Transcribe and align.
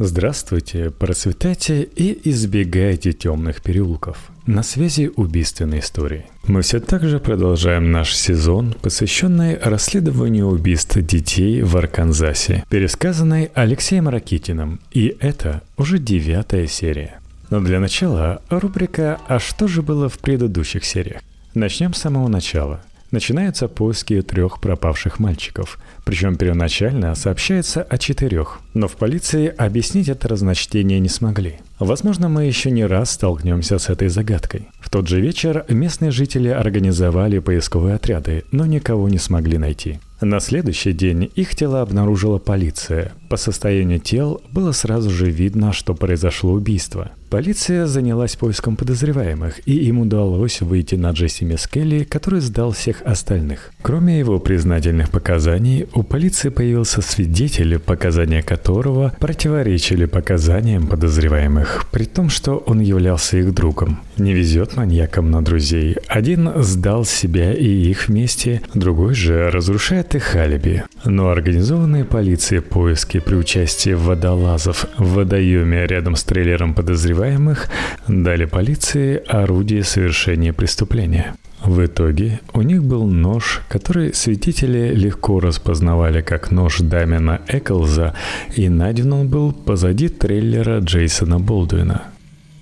Здравствуйте, 0.00 0.90
процветайте 0.90 1.82
и 1.82 2.30
избегайте 2.30 3.12
темных 3.12 3.62
переулков. 3.62 4.30
На 4.46 4.62
связи 4.62 5.10
убийственной 5.16 5.80
истории. 5.80 6.26
Мы 6.46 6.62
все 6.62 6.78
так 6.78 7.02
же 7.02 7.18
продолжаем 7.18 7.90
наш 7.90 8.14
сезон, 8.14 8.76
посвященный 8.80 9.58
расследованию 9.58 10.46
убийств 10.46 10.96
детей 11.00 11.62
в 11.62 11.76
Арканзасе, 11.76 12.64
пересказанный 12.70 13.50
Алексеем 13.54 14.08
Ракитиным. 14.08 14.78
И 14.92 15.16
это 15.18 15.62
уже 15.76 15.98
девятая 15.98 16.68
серия. 16.68 17.18
Но 17.50 17.60
для 17.60 17.80
начала 17.80 18.40
рубрика 18.50 19.18
«А 19.26 19.40
что 19.40 19.66
же 19.66 19.82
было 19.82 20.08
в 20.08 20.20
предыдущих 20.20 20.84
сериях?» 20.84 21.22
Начнем 21.54 21.92
с 21.92 21.98
самого 21.98 22.28
начала. 22.28 22.82
Начинаются 23.10 23.68
поиски 23.68 24.20
трех 24.20 24.60
пропавших 24.60 25.18
мальчиков. 25.18 25.78
Причем 26.04 26.36
первоначально 26.36 27.14
сообщается 27.14 27.82
о 27.82 27.96
четырех, 27.96 28.60
но 28.74 28.86
в 28.86 28.96
полиции 28.96 29.48
объяснить 29.48 30.08
это 30.08 30.28
разночтение 30.28 31.00
не 31.00 31.08
смогли. 31.08 31.56
Возможно, 31.78 32.28
мы 32.28 32.44
еще 32.44 32.70
не 32.70 32.84
раз 32.84 33.12
столкнемся 33.12 33.78
с 33.78 33.88
этой 33.88 34.08
загадкой. 34.08 34.68
В 34.80 34.90
тот 34.90 35.08
же 35.08 35.20
вечер 35.20 35.64
местные 35.68 36.10
жители 36.10 36.48
организовали 36.48 37.38
поисковые 37.38 37.94
отряды, 37.94 38.44
но 38.52 38.66
никого 38.66 39.08
не 39.08 39.18
смогли 39.18 39.56
найти. 39.56 40.00
На 40.20 40.40
следующий 40.40 40.92
день 40.92 41.30
их 41.34 41.54
тела 41.54 41.80
обнаружила 41.80 42.38
полиция. 42.38 43.12
По 43.28 43.36
состоянию 43.36 43.98
тел 43.98 44.40
было 44.52 44.72
сразу 44.72 45.10
же 45.10 45.30
видно, 45.30 45.72
что 45.72 45.94
произошло 45.94 46.52
убийство. 46.52 47.10
Полиция 47.30 47.86
занялась 47.86 48.36
поиском 48.36 48.74
подозреваемых, 48.74 49.60
и 49.66 49.76
им 49.86 49.98
удалось 49.98 50.62
выйти 50.62 50.94
на 50.94 51.10
Джесси 51.10 51.44
Мескелли, 51.44 52.04
который 52.04 52.40
сдал 52.40 52.72
всех 52.72 53.02
остальных. 53.02 53.70
Кроме 53.82 54.18
его 54.18 54.38
признательных 54.38 55.10
показаний, 55.10 55.86
у 55.92 56.02
полиции 56.02 56.48
появился 56.48 57.02
свидетель, 57.02 57.78
показания 57.78 58.42
которого 58.42 59.12
противоречили 59.20 60.06
показаниям 60.06 60.86
подозреваемых, 60.86 61.84
при 61.90 62.04
том, 62.04 62.30
что 62.30 62.56
он 62.56 62.80
являлся 62.80 63.36
их 63.36 63.52
другом. 63.52 64.00
Не 64.16 64.32
везет 64.32 64.76
маньякам 64.76 65.30
на 65.30 65.44
друзей. 65.44 65.96
Один 66.06 66.50
сдал 66.62 67.04
себя 67.04 67.52
и 67.52 67.66
их 67.66 68.08
вместе, 68.08 68.62
другой 68.72 69.14
же 69.14 69.50
разрушает 69.50 70.14
их 70.14 70.34
алиби. 70.34 70.84
Но 71.04 71.28
организованные 71.28 72.06
полицией 72.06 72.62
поиски 72.62 73.17
при 73.20 73.34
участии 73.34 73.92
водолазов 73.92 74.86
в 74.96 75.14
водоеме 75.14 75.86
рядом 75.86 76.16
с 76.16 76.24
трейлером 76.24 76.74
подозреваемых 76.74 77.68
дали 78.06 78.44
полиции 78.44 79.22
орудие 79.26 79.84
совершения 79.84 80.52
преступления. 80.52 81.34
В 81.62 81.84
итоге 81.84 82.40
у 82.52 82.62
них 82.62 82.84
был 82.84 83.06
нож, 83.06 83.62
который 83.68 84.14
свидетели 84.14 84.94
легко 84.94 85.40
распознавали 85.40 86.20
как 86.22 86.50
нож 86.50 86.78
Дамина 86.78 87.40
Эклза, 87.48 88.14
и 88.54 88.68
найден 88.68 89.12
он 89.12 89.28
был 89.28 89.52
позади 89.52 90.08
трейлера 90.08 90.78
Джейсона 90.78 91.40
Болдуина. 91.40 92.04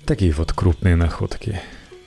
Такие 0.05 0.33
вот 0.33 0.53
крупные 0.53 0.95
находки. 0.95 1.61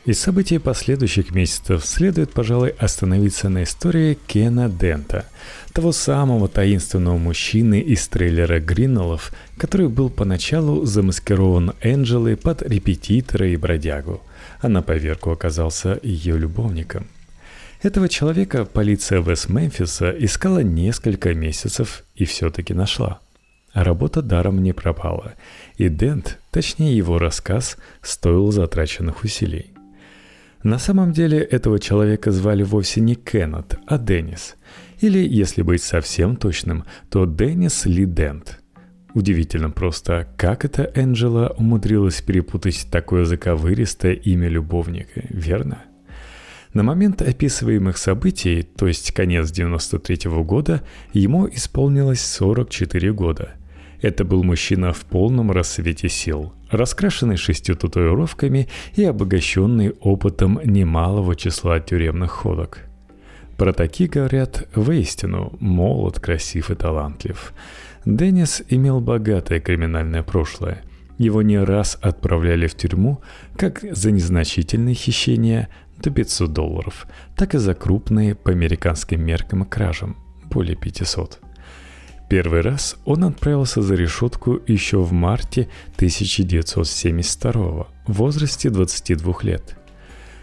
Из 0.07 0.19
событий 0.19 0.59
последующих 0.59 1.35
месяцев 1.35 1.85
следует, 1.85 2.33
пожалуй, 2.33 2.71
остановиться 2.71 3.49
на 3.49 3.65
истории 3.65 4.19
Кена 4.27 4.69
Дента, 4.69 5.27
того 5.73 5.93
самого 5.93 6.49
таинственного 6.49 7.19
мужчины 7.19 7.81
из 7.81 8.09
трейлера 8.09 8.61
Гриннеллов, 8.61 9.33
который 9.59 9.89
был 9.89 10.09
поначалу 10.09 10.87
замаскирован 10.87 11.75
Энджелой 11.83 12.37
под 12.37 12.63
репетитора 12.63 13.49
и 13.49 13.57
бродягу– 13.57 14.23
а 14.61 14.69
на 14.69 14.83
поверку 14.83 15.31
оказался 15.31 15.99
ее 16.03 16.37
любовником. 16.37 17.07
Этого 17.83 18.09
человека 18.09 18.65
полиция 18.67 19.23
Вест-Мемфиса 19.23 20.11
искала 20.11 20.59
несколько 20.59 21.35
месяцев 21.35 22.05
и 22.15 22.25
все-таки 22.25 22.75
нашла. 22.75 23.21
А 23.73 23.85
работа 23.85 24.21
даром 24.21 24.63
не 24.63 24.73
пропала, 24.73 25.35
и 25.77 25.89
Дент, 25.89 26.39
точнее 26.51 26.97
его 26.97 27.19
рассказ, 27.19 27.77
стоил 28.03 28.51
затраченных 28.51 29.23
усилий. 29.23 29.71
На 30.63 30.79
самом 30.79 31.13
деле 31.13 31.39
этого 31.39 31.79
человека 31.79 32.33
звали 32.33 32.63
вовсе 32.63 33.01
не 33.01 33.15
Кеннет, 33.15 33.79
а 33.87 33.99
Деннис. 33.99 34.57
Или, 35.01 35.27
если 35.27 35.63
быть 35.63 35.83
совсем 35.83 36.37
точным, 36.37 36.85
то 37.09 37.25
Деннис 37.25 37.87
Ли 37.87 38.05
Дент– 38.05 38.59
Удивительно 39.15 39.71
просто, 39.71 40.29
как 40.37 40.65
это 40.65 40.91
Энджела 40.95 41.55
умудрилась 41.59 42.21
перепутать 42.21 42.87
такое 42.91 43.25
заковыристое 43.25 44.13
имя 44.13 44.49
любовника, 44.49 45.23
верно? 45.31 45.83
На 46.75 46.85
момент 46.85 47.21
описываемых 47.21 47.99
событий, 47.99 48.63
то 48.63 48.87
есть 48.87 49.13
конец 49.13 49.51
93 49.51 50.29
-го 50.29 50.45
года, 50.45 50.83
ему 51.13 51.49
исполнилось 51.49 52.21
44 52.21 53.13
года. 53.13 53.55
Это 54.01 54.25
был 54.25 54.45
мужчина 54.45 54.93
в 54.93 55.01
полном 55.01 55.51
рассвете 55.51 56.09
сил, 56.09 56.53
раскрашенный 56.71 57.37
шестью 57.37 57.77
татуировками 57.77 58.69
и 58.95 59.05
обогащенный 59.05 59.91
опытом 60.01 60.61
немалого 60.65 61.37
числа 61.37 61.81
тюремных 61.81 62.31
ходок. 62.31 62.81
Про 63.57 63.73
такие 63.73 64.09
говорят 64.09 64.69
воистину 64.75 65.53
молод, 65.61 66.19
красив 66.19 66.71
и 66.71 66.75
талантлив– 66.75 67.53
Деннис 68.07 68.63
имел 68.69 69.01
богатое 69.01 69.61
криминальное 69.61 70.23
прошлое. 70.23 70.83
Его 71.19 71.43
не 71.43 71.59
раз 71.59 71.99
отправляли 72.01 72.67
в 72.67 72.75
тюрьму 72.75 73.21
как 73.57 73.81
за 73.83 74.11
незначительные 74.11 74.95
хищения 74.95 75.69
до 75.99 76.11
500 76.11 76.51
долларов, 76.51 77.07
так 77.37 77.55
и 77.55 77.59
за 77.59 77.75
крупные 77.75 78.35
по 78.35 78.51
американским 78.51 79.23
меркам 79.23 79.67
кражам– 79.67 80.17
более 80.51 80.77
500. 80.77 81.41
Первый 82.31 82.61
раз 82.61 82.97
он 83.05 83.25
отправился 83.25 83.83
за 83.83 83.97
решетку 83.97 84.61
еще 84.69 85.01
в 85.01 85.13
марте 85.13 85.69
1972 85.97 87.61
в 87.63 87.89
возрасте 88.07 88.71
22 88.71 89.35
лет. 89.43 89.77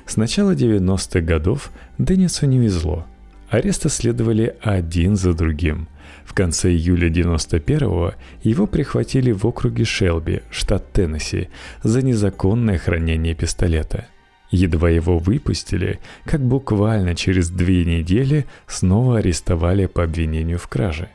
С 0.06 0.18
начала 0.18 0.54
90-х 0.54 1.22
годов 1.22 1.72
Деннису 1.98 2.46
не 2.46 2.60
везло. 2.60 3.06
Аресты 3.50 3.88
следовали 3.88 4.56
один 4.62 5.16
за 5.16 5.34
другим– 5.34 5.88
в 6.26 6.34
конце 6.34 6.72
июля 6.72 7.10
91-го 7.10 8.14
его 8.44 8.68
прихватили 8.68 9.32
в 9.32 9.46
округе 9.46 9.86
Шелби, 9.86 10.42
штат 10.52 10.92
Теннесси, 10.92 11.48
за 11.84 12.02
незаконное 12.02 12.78
хранение 12.78 13.34
пистолета. 13.34 14.08
Едва 14.52 14.90
его 14.90 15.20
выпустили, 15.20 16.00
как 16.26 16.42
буквально 16.42 17.16
через 17.16 17.50
две 17.50 17.86
недели 17.86 18.46
снова 18.68 19.20
арестовали 19.20 19.86
по 19.86 20.04
обвинению 20.04 20.60
в 20.60 20.68
краже. 20.68 21.10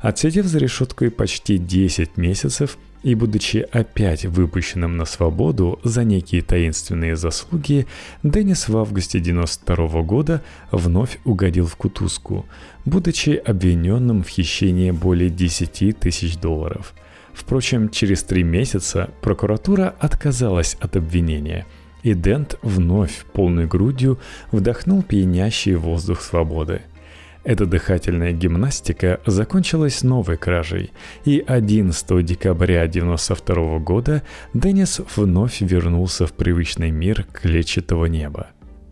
Отсидев 0.00 0.46
за 0.46 0.58
решеткой 0.58 1.10
почти 1.10 1.58
10 1.58 2.16
месяцев, 2.16 2.78
и 3.02 3.14
будучи 3.14 3.66
опять 3.70 4.24
выпущенным 4.26 4.96
на 4.96 5.04
свободу 5.04 5.78
за 5.84 6.04
некие 6.04 6.42
таинственные 6.42 7.16
заслуги, 7.16 7.86
Деннис 8.22 8.68
в 8.68 8.76
августе 8.76 9.20
92 9.20 10.02
года 10.02 10.42
вновь 10.70 11.18
угодил 11.24 11.66
в 11.66 11.76
кутузку, 11.76 12.46
будучи 12.84 13.30
обвиненным 13.30 14.22
в 14.22 14.28
хищении 14.28 14.90
более 14.90 15.30
10 15.30 15.98
тысяч 15.98 16.36
долларов. 16.36 16.94
Впрочем, 17.32 17.90
через 17.90 18.22
три 18.22 18.42
месяца 18.42 19.10
прокуратура 19.20 19.94
отказалась 19.98 20.76
от 20.80 20.96
обвинения, 20.96 21.66
и 22.02 22.14
Дент 22.14 22.58
вновь 22.62 23.24
полной 23.32 23.66
грудью 23.66 24.18
вдохнул 24.52 25.02
пьянящий 25.02 25.74
воздух 25.74 26.22
свободы– 26.22 26.82
эта 27.46 27.64
дыхательная 27.64 28.32
гимнастика 28.32 29.20
закончилась 29.24 30.02
новой 30.02 30.36
кражей, 30.36 30.90
и 31.24 31.38
11 31.46 32.24
декабря 32.24 32.82
1992 32.82 33.78
года 33.78 34.22
Деннис 34.52 35.00
вновь 35.14 35.60
вернулся 35.60 36.26
в 36.26 36.32
привычный 36.32 36.90
мир 36.90 37.24
клетчатого 37.32 38.06
неба. 38.06 38.48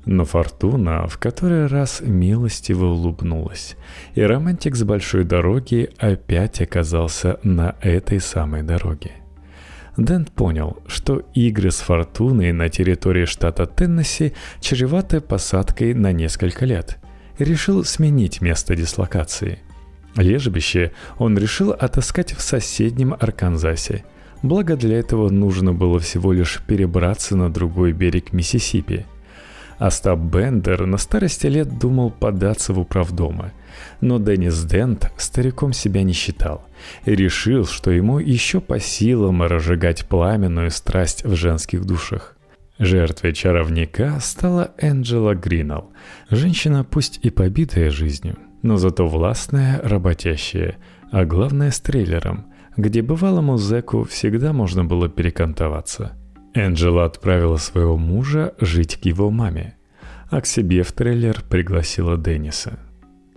Но 0.06 0.24
фортуна 0.24 1.08
в 1.08 1.18
который 1.18 1.66
раз 1.66 2.00
милостиво 2.00 2.86
улыбнулась, 2.86 3.74
и 4.14 4.22
романтик 4.22 4.76
с 4.76 4.84
большой 4.84 5.24
дороги 5.24 5.90
опять 5.98 6.60
оказался 6.60 7.40
на 7.42 7.74
этой 7.80 8.20
самой 8.20 8.62
дороге. 8.62 9.10
Дент 9.96 10.30
понял, 10.30 10.78
что 10.86 11.22
игры 11.34 11.72
с 11.72 11.80
фортуной 11.80 12.52
на 12.52 12.68
территории 12.68 13.24
штата 13.24 13.66
Теннесси 13.66 14.32
чреваты 14.60 15.20
посадкой 15.20 15.92
на 15.92 16.12
несколько 16.12 16.64
лет– 16.66 16.98
решил 17.38 17.84
сменить 17.84 18.40
место 18.40 18.76
дислокации. 18.76 19.58
Лежбище 20.16 20.92
он 21.18 21.36
решил 21.36 21.72
отыскать 21.72 22.32
в 22.32 22.40
соседнем 22.40 23.14
Арканзасе. 23.18 24.04
Благо 24.42 24.76
для 24.76 24.98
этого 24.98 25.30
нужно 25.30 25.72
было 25.72 25.98
всего 25.98 26.32
лишь 26.32 26.60
перебраться 26.66 27.36
на 27.36 27.52
другой 27.52 27.92
берег 27.92 28.32
Миссисипи. 28.32 29.06
Остап 29.78 30.20
Бендер 30.20 30.86
на 30.86 30.98
старости 30.98 31.48
лет 31.48 31.78
думал 31.78 32.10
податься 32.10 32.72
в 32.72 32.78
управдома, 32.78 33.52
но 34.00 34.18
Деннис 34.20 34.62
Дент 34.62 35.10
стариком 35.16 35.72
себя 35.72 36.04
не 36.04 36.12
считал 36.12 36.64
и 37.04 37.14
решил, 37.14 37.66
что 37.66 37.90
ему 37.90 38.20
еще 38.20 38.60
по 38.60 38.78
силам 38.78 39.42
разжигать 39.42 40.06
пламенную 40.06 40.70
страсть 40.70 41.24
в 41.24 41.34
женских 41.34 41.84
душах. 41.84 42.33
Жертвой 42.78 43.32
чаровника 43.32 44.18
стала 44.20 44.72
Энджела 44.78 45.34
Гринал. 45.34 45.92
Женщина, 46.28 46.82
пусть 46.82 47.20
и 47.22 47.30
побитая 47.30 47.90
жизнью, 47.90 48.36
но 48.62 48.76
зато 48.76 49.06
властная, 49.06 49.80
работящая. 49.82 50.76
а 51.12 51.24
главное 51.24 51.70
с 51.70 51.78
трейлером, 51.80 52.46
где 52.76 53.00
бывалому 53.00 53.56
зэку 53.56 54.02
всегда 54.02 54.52
можно 54.52 54.84
было 54.84 55.08
перекантоваться. 55.08 56.12
Энджела 56.54 57.04
отправила 57.04 57.56
своего 57.56 57.96
мужа 57.96 58.54
жить 58.60 58.96
к 58.96 59.04
его 59.04 59.30
маме, 59.30 59.76
а 60.28 60.40
к 60.40 60.46
себе 60.46 60.82
в 60.82 60.92
трейлер 60.92 61.42
пригласила 61.48 62.16
Денниса. 62.16 62.80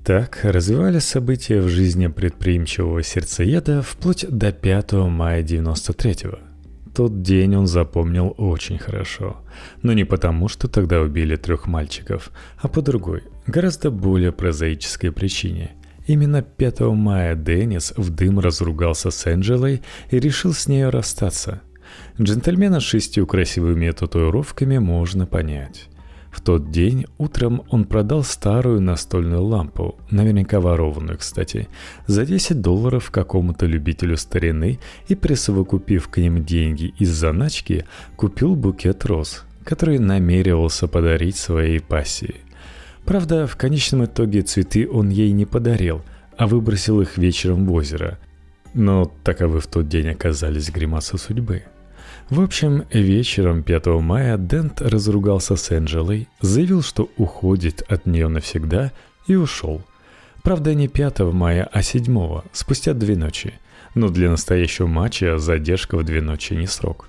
Так 0.04 0.40
развивались 0.42 1.04
события 1.04 1.62
в 1.62 1.68
жизни 1.68 2.08
предприимчивого 2.08 3.04
сердцееда 3.04 3.84
вплоть 3.84 4.26
до 4.28 4.52
5 4.52 4.94
мая 4.94 5.44
93-го. 5.44 6.47
Тот 6.98 7.22
день 7.22 7.56
он 7.56 7.68
запомнил 7.68 8.34
очень 8.40 8.80
хорошо. 8.80 9.38
Но 9.84 9.94
не 9.94 10.04
потому, 10.04 10.48
что 10.48 10.68
тогда 10.68 11.00
убили 11.00 11.36
трех 11.36 11.68
мальчиков, 11.68 12.32
а 12.58 12.68
по 12.68 12.82
другой, 12.82 13.22
гораздо 13.46 13.92
более 13.92 14.32
прозаической 14.32 15.12
причине. 15.12 15.76
Именно 16.08 16.42
5 16.42 16.80
мая 16.80 17.36
Деннис 17.36 17.94
в 17.96 18.10
дым 18.10 18.40
разругался 18.40 19.12
с 19.12 19.28
Энджелой 19.28 19.84
и 20.10 20.20
решил 20.20 20.54
с 20.54 20.68
нею 20.68 20.90
расстаться. 20.90 21.62
Джентльмена 22.20 22.80
с 22.80 22.84
шестью 22.84 23.28
красивыми 23.28 23.92
татуировками 23.92 24.80
можно 24.80 25.28
понять. 25.28 25.90
В 26.32 26.42
тот 26.42 26.72
день 26.72 27.06
утром 27.18 27.64
он 27.70 27.86
продал 27.86 28.24
старую 28.24 28.82
настольную 28.82 29.44
лампу, 29.44 29.96
наверняка 30.12 30.60
ворованную, 30.60 31.18
кстати, 31.18 31.68
за 32.06 32.26
10 32.26 32.62
долларов 32.62 33.12
какому-то 33.12 33.66
любителю 33.66 34.18
старины 34.18 34.80
и, 35.08 35.16
присовокупив 35.16 36.08
к 36.10 36.18
ним 36.18 36.44
деньги 36.44 36.94
из 37.00 37.10
заначки, 37.10 37.86
купил 38.16 38.56
букет 38.56 39.06
роз, 39.06 39.46
который 39.64 40.00
намеревался 40.00 40.88
подарить 40.88 41.38
своей 41.38 41.80
пассии. 41.80 42.36
Правда, 43.06 43.48
в 43.48 43.56
конечном 43.56 44.06
итоге 44.06 44.42
цветы 44.42 44.88
он 44.90 45.10
ей 45.10 45.32
не 45.32 45.46
подарил, 45.46 46.02
а 46.38 46.46
выбросил 46.46 47.02
их 47.02 47.18
вечером 47.18 47.66
в 47.66 47.72
озеро. 47.72 48.20
Но 48.74 49.12
таковы 49.24 49.62
в 49.62 49.68
тот 49.68 49.88
день 49.88 50.10
оказались 50.10 50.70
гримасы 50.70 51.18
судьбы– 51.18 51.64
в 52.30 52.42
общем, 52.42 52.84
вечером 52.92 53.64
5 53.64 53.86
мая 54.02 54.38
Дент 54.38 54.82
разругался 54.82 55.56
с 55.56 55.72
Энджелой, 55.72 56.28
заявил, 56.42 56.82
что 56.82 57.10
уходит 57.16 57.84
от 57.88 58.06
нее 58.06 58.28
навсегда 58.28 58.92
и 59.28 59.36
ушел. 59.36 59.82
Правда, 60.44 60.74
не 60.74 60.90
5 60.90 61.20
мая, 61.32 61.70
а 61.72 61.82
7, 61.82 62.42
спустя 62.52 62.94
две 62.94 63.16
ночи. 63.16 63.54
Но 63.96 64.10
для 64.10 64.30
настоящего 64.30 64.88
матча 64.88 65.38
задержка 65.38 65.98
в 65.98 66.04
две 66.04 66.22
ночи 66.22 66.54
не 66.54 66.68
срок. 66.68 67.08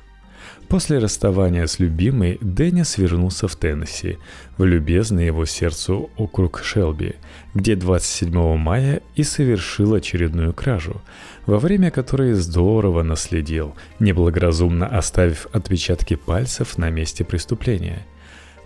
После 0.68 0.98
расставания 0.98 1.66
с 1.66 1.78
любимой 1.78 2.38
Деннис 2.42 2.98
вернулся 2.98 3.48
в 3.48 3.56
Теннесси, 3.56 4.18
в 4.58 4.64
любезный 4.64 5.26
его 5.26 5.46
сердцу 5.46 6.10
округ 6.16 6.60
Шелби, 6.62 7.14
где 7.54 7.74
27 7.74 8.56
мая 8.56 9.00
и 9.16 9.22
совершил 9.22 9.94
очередную 9.94 10.52
кражу, 10.52 11.00
во 11.48 11.58
время 11.58 11.90
которой 11.90 12.34
здорово 12.34 13.02
наследил, 13.02 13.74
неблагоразумно 14.00 14.86
оставив 14.86 15.46
отпечатки 15.52 16.14
пальцев 16.14 16.76
на 16.78 16.90
месте 16.90 17.24
преступления– 17.24 18.06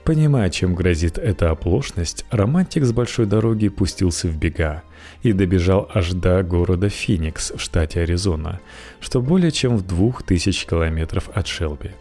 Понимая, 0.04 0.50
чем 0.50 0.74
грозит 0.74 1.16
эта 1.16 1.50
оплошность, 1.50 2.24
романтик 2.30 2.84
с 2.84 2.92
большой 2.92 3.26
дороги 3.26 3.68
пустился 3.68 4.26
в 4.26 4.36
бега 4.36 4.82
и 5.22 5.32
добежал 5.32 5.88
аж 5.94 6.10
до 6.10 6.42
города 6.42 6.88
Феникс 6.88 7.52
в 7.52 7.60
штате 7.60 8.00
Аризона, 8.00 8.60
что 8.98 9.22
более 9.22 9.52
чем 9.52 9.76
в 9.76 9.86
двух 9.86 10.24
тысяч 10.24 10.66
километров 10.66 11.30
от 11.32 11.46
Шелби. 11.46 11.92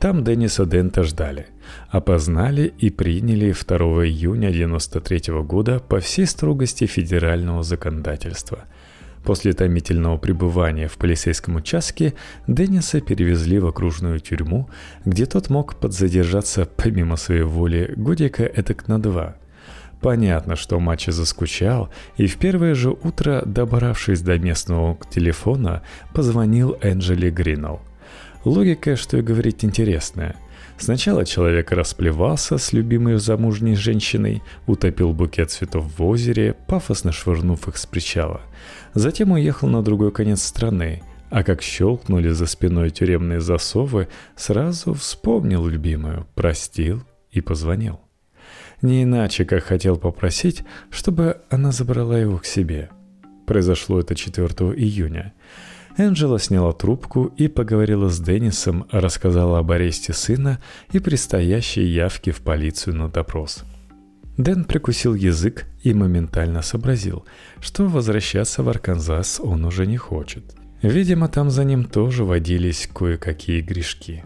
Там 0.00 0.24
Денниса 0.24 0.66
Дента 0.66 1.04
ждали, 1.04 1.46
опознали 1.88 2.74
и 2.78 2.90
приняли 2.90 3.52
2 3.52 3.76
июня 4.06 4.48
1993 4.48 5.34
года 5.42 5.78
по 5.78 6.00
всей 6.00 6.26
строгости 6.26 6.86
федерального 6.86 7.62
законодательства– 7.62 8.64
После 9.26 9.52
томительного 9.54 10.18
пребывания 10.18 10.86
в 10.86 10.96
полицейском 10.98 11.56
участке 11.56 12.14
Денниса 12.46 13.00
перевезли 13.00 13.58
в 13.58 13.66
окружную 13.66 14.20
тюрьму, 14.20 14.70
где 15.04 15.26
тот 15.26 15.50
мог 15.50 15.74
подзадержаться 15.74 16.64
помимо 16.64 17.16
своей 17.16 17.42
воли 17.42 17.92
годика 17.96 18.44
этак 18.44 18.86
на 18.86 19.02
два. 19.02 19.34
Понятно, 20.00 20.54
что 20.54 20.78
Мачи 20.78 21.10
заскучал, 21.10 21.90
и 22.16 22.28
в 22.28 22.36
первое 22.36 22.76
же 22.76 22.90
утро, 22.90 23.42
добравшись 23.44 24.20
до 24.20 24.38
местного 24.38 24.96
телефона, 25.10 25.82
позвонил 26.14 26.76
Энджели 26.80 27.28
Гринелл. 27.28 27.80
Логика, 28.44 28.94
что 28.94 29.16
и 29.16 29.22
говорить, 29.22 29.64
интересная– 29.64 30.36
Сначала 30.78 31.24
человек 31.24 31.72
расплевался 31.72 32.58
с 32.58 32.72
любимой 32.72 33.18
замужней 33.18 33.76
женщиной, 33.76 34.42
утопил 34.66 35.12
букет 35.12 35.50
цветов 35.50 35.86
в 35.98 36.04
озере, 36.04 36.54
пафосно 36.66 37.12
швырнув 37.12 37.66
их 37.68 37.76
с 37.76 37.86
причала. 37.86 38.42
Затем 38.94 39.32
уехал 39.32 39.68
на 39.68 39.82
другой 39.82 40.12
конец 40.12 40.42
страны, 40.42 41.02
а 41.30 41.42
как 41.42 41.62
щелкнули 41.62 42.30
за 42.30 42.46
спиной 42.46 42.90
тюремные 42.90 43.40
засовы, 43.40 44.08
сразу 44.36 44.94
вспомнил 44.94 45.66
любимую, 45.66 46.26
простил 46.34 47.02
и 47.30 47.40
позвонил. 47.40 48.00
Не 48.82 49.04
иначе, 49.04 49.44
как 49.44 49.64
хотел 49.64 49.96
попросить, 49.96 50.62
чтобы 50.90 51.40
она 51.48 51.72
забрала 51.72 52.18
его 52.18 52.38
к 52.38 52.44
себе. 52.44 52.90
Произошло 53.46 54.00
это 54.00 54.14
4 54.14 54.46
июня. 54.74 55.32
Энджела 55.96 56.38
сняла 56.38 56.72
трубку 56.72 57.32
и 57.36 57.48
поговорила 57.48 58.08
с 58.08 58.20
Деннисом, 58.20 58.86
рассказала 58.90 59.60
об 59.60 59.70
аресте 59.70 60.12
сына 60.12 60.60
и 60.92 60.98
предстоящей 60.98 61.84
явке 61.84 62.32
в 62.32 62.40
полицию 62.40 62.96
на 62.96 63.08
допрос. 63.08 63.64
Дэн 64.36 64.64
прикусил 64.64 65.14
язык 65.14 65.64
и 65.82 65.94
моментально 65.94 66.60
сообразил, 66.60 67.24
что 67.60 67.86
возвращаться 67.86 68.62
в 68.62 68.68
Арканзас 68.68 69.40
он 69.40 69.64
уже 69.64 69.86
не 69.86 69.96
хочет. 69.96 70.44
Видимо, 70.82 71.28
там 71.28 71.50
за 71.50 71.64
ним 71.64 71.84
тоже 71.84 72.24
водились 72.24 72.88
кое-какие 72.92 73.62
грешки. 73.62 74.24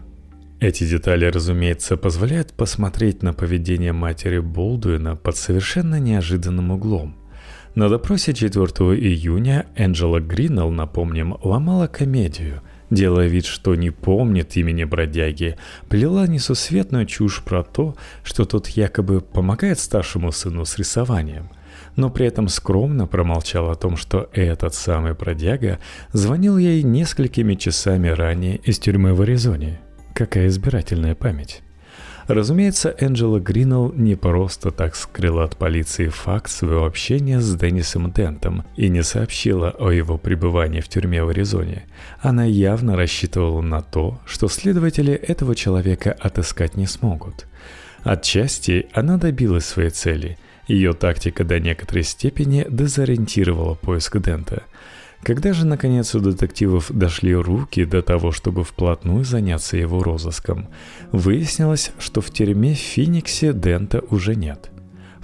Эти 0.59 0.83
детали, 0.83 1.25
разумеется, 1.25 1.95
позволяют 1.95 2.53
посмотреть 2.53 3.23
на 3.23 3.33
поведение 3.33 3.93
матери 3.93 4.39
Болдуина 4.39 5.15
под 5.15 5.37
совершенно 5.37 5.99
неожиданным 5.99 6.71
углом. 6.71 7.15
На 7.73 7.87
допросе 7.87 8.33
4 8.33 8.65
июня 8.65 9.65
Энджела 9.75 10.19
Гринелл, 10.19 10.71
напомним, 10.71 11.37
ломала 11.41 11.87
комедию, 11.87 12.61
делая 12.89 13.27
вид, 13.27 13.45
что 13.45 13.75
не 13.75 13.91
помнит 13.91 14.57
имени 14.57 14.83
бродяги, 14.83 15.57
плела 15.87 16.27
несусветную 16.27 17.05
чушь 17.05 17.41
про 17.43 17.63
то, 17.63 17.95
что 18.23 18.45
тот 18.45 18.67
якобы 18.67 19.21
помогает 19.21 19.79
старшему 19.79 20.31
сыну 20.31 20.65
с 20.65 20.77
рисованием– 20.77 21.49
но 21.95 22.09
при 22.09 22.25
этом 22.25 22.47
скромно 22.47 23.07
промолчал 23.07 23.69
о 23.69 23.75
том, 23.75 23.97
что 23.97 24.29
этот 24.33 24.73
самый 24.73 25.13
бродяга 25.13 25.79
звонил 26.13 26.57
ей 26.57 26.83
несколькими 26.83 27.55
часами 27.55 28.07
ранее 28.09 28.57
из 28.57 28.79
тюрьмы 28.79 29.13
в 29.13 29.21
Аризоне. 29.21 29.79
Какая 30.13 30.47
избирательная 30.47 31.15
память. 31.15 31.61
Разумеется, 32.27 32.93
Энджела 32.99 33.39
Гринелл 33.39 33.91
не 33.93 34.15
просто 34.15 34.71
так 34.71 34.95
скрыла 34.95 35.43
от 35.43 35.57
полиции 35.57 36.07
факт 36.07 36.49
своего 36.49 36.85
общения 36.85 37.39
с 37.39 37.55
Деннисом 37.55 38.11
Дентом 38.11 38.63
и 38.75 38.89
не 38.89 39.03
сообщила 39.03 39.71
о 39.71 39.91
его 39.91 40.17
пребывании 40.17 40.81
в 40.81 40.87
тюрьме 40.87 41.23
в 41.23 41.29
Аризоне. 41.29 41.85
Она 42.21 42.45
явно 42.45 42.95
рассчитывала 42.95 43.61
на 43.61 43.81
то, 43.81 44.19
что 44.25 44.47
следователи 44.47 45.13
этого 45.13 45.55
человека 45.55 46.15
отыскать 46.19 46.77
не 46.77 46.87
смогут. 46.87 47.47
Отчасти 48.03 48.87
она 48.93 49.17
добилась 49.17 49.65
своей 49.65 49.89
цели. 49.89 50.37
Ее 50.67 50.93
тактика 50.93 51.43
до 51.43 51.59
некоторой 51.59 52.03
степени 52.03 52.65
дезориентировала 52.69 53.75
поиск 53.75 54.17
Дента– 54.17 54.63
когда 55.23 55.53
же, 55.53 55.65
наконец, 55.65 56.15
у 56.15 56.19
детективов 56.19 56.91
дошли 56.91 57.35
руки 57.35 57.85
до 57.85 58.01
того, 58.01 58.31
чтобы 58.31 58.63
вплотную 58.63 59.23
заняться 59.23 59.77
его 59.77 60.03
розыском, 60.03 60.69
выяснилось, 61.11 61.91
что 61.99 62.21
в 62.21 62.31
тюрьме 62.31 62.73
в 62.73 62.79
Фениксе 62.79 63.53
Дента 63.53 64.01
уже 64.09 64.35
нет. 64.35 64.71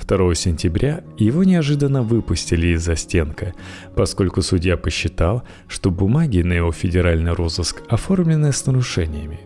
2 0.08 0.36
сентября 0.36 1.04
его 1.18 1.44
неожиданно 1.44 2.02
выпустили 2.02 2.68
из-за 2.68 2.96
стенка, 2.96 3.54
поскольку 3.96 4.42
судья 4.42 4.78
посчитал, 4.78 5.44
что 5.68 5.92
бумаги 5.92 6.42
на 6.42 6.54
его 6.54 6.72
федеральный 6.72 7.34
розыск 7.34 7.82
оформлены 7.90 8.54
с 8.54 8.66
нарушениями. 8.66 9.42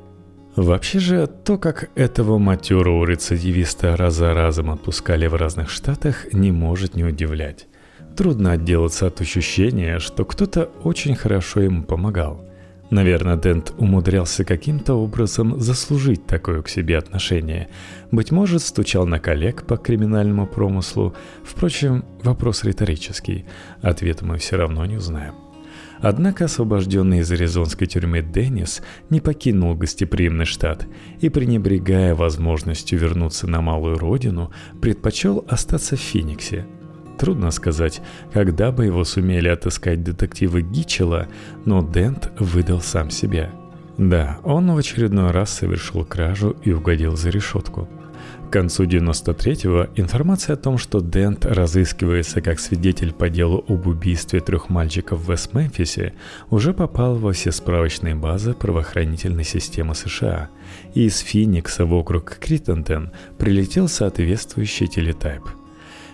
Вообще 0.56 1.00
же, 1.00 1.28
то, 1.28 1.58
как 1.58 1.90
этого 1.96 2.38
матерого 2.38 3.06
рецидивиста 3.06 3.96
раз 3.96 4.16
за 4.16 4.34
разом 4.34 4.70
отпускали 4.70 5.26
в 5.28 5.36
разных 5.36 5.70
штатах, 5.70 6.32
не 6.34 6.52
может 6.52 6.96
не 6.96 7.06
удивлять. 7.06 7.68
Трудно 8.16 8.52
отделаться 8.52 9.08
от 9.08 9.22
ощущения, 9.22 10.00
что 10.00 10.26
кто-то 10.26 10.70
очень 10.84 11.16
хорошо 11.16 11.62
ему 11.62 11.84
помогал. 11.84 12.46
Наверное, 12.90 13.38
Дент 13.38 13.74
умудрялся 13.78 14.44
каким-то 14.44 14.96
образом 14.96 15.62
заслужить 15.62 16.28
такое 16.28 16.62
к 16.62 16.68
себе 16.68 16.98
отношение. 16.98 17.70
Быть 18.12 18.32
может, 18.32 18.62
стучал 18.64 19.08
на 19.08 19.18
коллег 19.18 19.66
по 19.66 19.78
криминальному 19.78 20.46
промыслу. 20.46 21.16
Впрочем, 21.42 22.04
вопрос 22.22 22.66
риторический. 22.66 23.46
Ответа 23.82 24.26
мы 24.26 24.38
все 24.38 24.58
равно 24.58 24.86
не 24.86 24.98
узнаем. 24.98 25.36
Однако 26.02 26.46
освобожденный 26.46 27.20
из 27.20 27.32
аризонской 27.32 27.88
тюрьмы 27.88 28.22
Деннис 28.22 28.82
не 29.10 29.22
покинул 29.22 29.74
гостеприимный 29.74 30.46
штат 30.46 30.86
и, 31.22 31.30
пренебрегая 31.30 32.14
возможностью 32.14 33.00
вернуться 33.00 33.48
на 33.48 33.62
малую 33.62 33.98
родину, 33.98 34.52
предпочел 34.82 35.46
остаться 35.48 35.96
в 35.96 36.00
Фениксе– 36.00 36.66
трудно 37.22 37.52
сказать, 37.52 38.02
когда 38.34 38.72
бы 38.72 38.86
его 38.86 39.04
сумели 39.04 39.48
отыскать 39.48 40.04
детективы 40.04 40.64
Гичела, 40.64 41.28
но 41.66 41.88
Дент 41.88 42.32
выдал 42.40 42.82
сам 42.82 43.12
себя. 43.12 43.52
Да, 43.98 44.40
он 44.44 44.72
в 44.72 44.78
очередной 44.78 45.30
раз 45.30 45.52
совершил 45.52 46.04
кражу 46.04 46.56
и 46.64 46.74
угодил 46.74 47.16
за 47.16 47.30
решетку– 47.30 47.88
к 48.52 48.54
концу 48.54 48.84
93-го 48.84 49.88
информация 49.96 50.56
о 50.56 50.58
том, 50.58 50.78
что 50.78 51.00
Дент 51.00 51.46
разыскивается 51.46 52.42
как 52.42 52.60
свидетель 52.60 53.14
по 53.14 53.30
делу 53.30 53.64
об 53.70 53.88
убийстве 53.88 54.42
трех 54.42 54.68
мальчиков 54.68 55.22
в 55.22 55.32
Вест-Мемфисе, 55.32 56.14
уже 56.50 56.74
попала 56.74 57.16
во 57.16 57.32
все 57.32 57.54
справочные 57.54 58.14
базы 58.14 58.54
правоохранительной 58.54 59.46
системы 59.46 59.96
США, 59.96 60.50
и 60.94 61.06
из 61.06 61.20
Феникса 61.20 61.86
в 61.86 61.94
округ 61.94 62.40
Криттентон 62.42 63.12
прилетел 63.38 63.88
соответствующий 63.88 64.88
телетайп. 64.88 65.44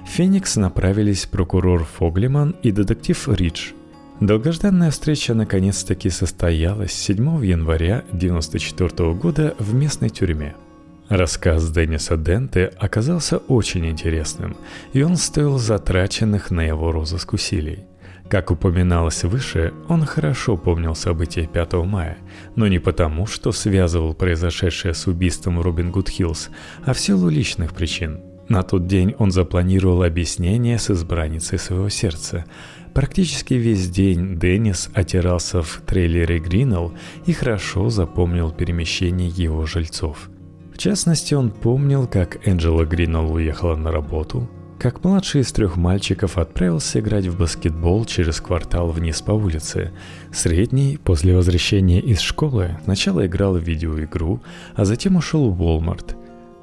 Феникс 0.08 0.56
направились 0.56 1.26
прокурор 1.26 1.84
Фоглиман 1.84 2.56
и 2.64 2.72
детектив 2.72 3.28
Ридж– 3.30 3.72
Долгожданная 4.20 4.90
встреча 4.90 5.36
наконец-таки 5.36 6.10
состоялась 6.10 6.92
7 6.92 7.46
января 7.46 8.00
1994 8.08 9.14
года 9.14 9.56
в 9.60 9.76
местной 9.76 10.10
тюрьме– 10.10 10.56
Рассказ 11.10 11.72
Денниса 11.72 12.18
Денте 12.18 12.74
оказался 12.78 13.38
очень 13.38 13.88
интересным, 13.88 14.58
и 14.92 15.04
он 15.04 15.16
стоил 15.16 15.58
затраченных 15.58 16.52
на 16.52 16.62
его 16.62 16.92
розыск 16.92 17.32
усилий. 17.32 17.86
Как 18.30 18.52
упоминалось 18.52 19.24
выше, 19.24 19.74
он 19.88 20.04
хорошо 20.04 20.58
помнил 20.58 20.96
события 20.96 21.48
5 21.48 21.74
мая, 21.86 22.18
но 22.58 22.68
не 22.68 22.80
потому, 22.80 23.26
что 23.26 23.54
связывал 23.54 24.14
произошедшее 24.16 24.94
с 24.94 25.08
убийством 25.08 25.62
Робин 25.62 25.92
Гуд 25.92 26.10
Хиллз, 26.10 26.50
а 26.84 26.94
в 26.94 27.00
силу 27.00 27.30
личных 27.30 27.74
причин. 27.74 28.20
На 28.50 28.63
тот 28.63 28.88
день 28.88 29.16
он 29.18 29.32
запланировал 29.32 30.04
объяснение 30.04 30.80
с 30.80 30.89
избранницей 30.89 31.60
своего 31.60 31.89
сердца. 31.89 32.46
Практически 32.94 33.54
весь 33.54 33.89
день 33.89 34.39
Деннис 34.39 34.89
отирался 34.94 35.62
в 35.62 35.82
трейлере 35.86 36.39
Гринелл 36.39 36.94
и 37.25 37.34
хорошо 37.34 37.89
запомнил 37.89 38.51
перемещение 38.51 39.30
его 39.30 39.66
жильцов– 39.66 40.30
в 40.77 40.80
частности, 40.80 41.34
он 41.34 41.50
помнил, 41.50 42.06
как 42.06 42.48
Энджела 42.48 42.86
Гринелл 42.86 43.34
уехала 43.34 43.75
на 43.75 43.92
работу, 43.92 44.48
как 44.77 45.04
младший 45.04 45.42
из 45.42 45.51
трех 45.51 45.75
мальчиков 45.75 46.38
отправился 46.38 47.00
играть 47.00 47.25
в 47.25 47.36
баскетбол 47.36 48.06
через 48.06 48.39
квартал 48.39 48.89
вниз 48.89 49.24
по 49.24 49.32
улице. 49.32 49.92
Средний, 50.32 51.00
после 51.04 51.36
возвращения 51.36 52.00
из 52.00 52.20
школы, 52.20 52.77
сначала 52.84 53.25
играл 53.25 53.56
в 53.56 53.63
видеоигру, 53.63 54.44
а 54.75 54.86
затем 54.86 55.16
ушел 55.16 55.50
в 55.50 55.60
Walmart. 55.60 56.16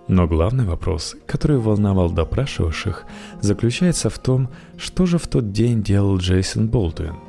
Но 0.09 0.27
главный 0.27 0.65
вопрос, 0.65 1.17
который 1.27 1.59
волновал 1.59 2.11
допрашивавших, 2.11 3.05
заключается 3.41 4.11
в 4.11 4.19
том, 4.19 4.51
что 4.77 5.07
же 5.07 5.19
в 5.19 5.27
тот 5.27 5.53
день 5.53 5.83
делал 5.83 6.19
Джейсон 6.19 6.69
Болдуин– 6.69 7.17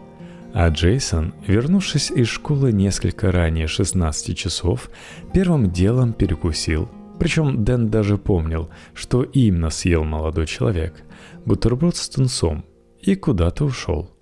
а 0.57 0.69
Джейсон, 0.69 1.33
вернувшись 1.45 2.11
из 2.11 2.29
школы 2.29 2.71
несколько 2.71 3.29
ранее 3.29 3.67
16 3.67 4.37
часов, 4.37 4.89
первым 5.33 5.69
делом 5.69 6.13
перекусил. 6.13 6.89
Причем 7.19 7.65
Дэн 7.65 7.89
даже 7.89 8.17
помнил, 8.17 8.69
что 8.93 9.23
именно 9.23 9.69
съел 9.69 10.05
молодой 10.05 10.47
человек. 10.47 10.93
Бутерброд 11.43 11.97
с 11.97 12.07
тунцом. 12.07 12.63
И 13.01 13.15
куда-то 13.15 13.65
ушел. 13.65 14.14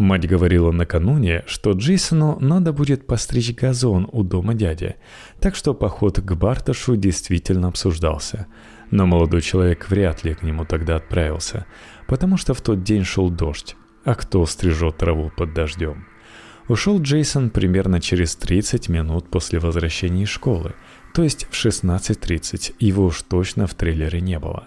Мать 0.00 0.26
говорила 0.26 0.72
накануне, 0.72 1.44
что 1.46 1.72
Джейсону 1.72 2.38
надо 2.40 2.72
будет 2.72 3.06
постричь 3.06 3.54
газон 3.54 4.08
у 4.10 4.22
дома 4.22 4.54
дяди, 4.54 4.96
так 5.40 5.54
что 5.54 5.74
поход 5.74 6.20
к 6.20 6.32
Барташу 6.32 6.96
действительно 6.96 7.68
обсуждался. 7.68 8.46
Но 8.90 9.04
молодой 9.04 9.42
человек 9.42 9.90
вряд 9.90 10.24
ли 10.24 10.32
к 10.32 10.42
нему 10.42 10.64
тогда 10.64 10.96
отправился, 10.96 11.66
потому 12.06 12.38
что 12.38 12.54
в 12.54 12.62
тот 12.62 12.82
день 12.82 13.04
шел 13.04 13.28
дождь, 13.28 13.76
а 14.02 14.14
кто 14.14 14.46
стрижет 14.46 14.96
траву 14.96 15.30
под 15.36 15.52
дождем? 15.52 16.06
Ушел 16.66 16.98
Джейсон 16.98 17.50
примерно 17.50 18.00
через 18.00 18.36
30 18.36 18.88
минут 18.88 19.28
после 19.28 19.58
возвращения 19.58 20.22
из 20.22 20.30
школы, 20.30 20.72
то 21.12 21.22
есть 21.22 21.46
в 21.50 21.52
16.30, 21.52 22.76
его 22.78 23.04
уж 23.04 23.20
точно 23.20 23.66
в 23.66 23.74
трейлере 23.74 24.22
не 24.22 24.38
было. 24.38 24.66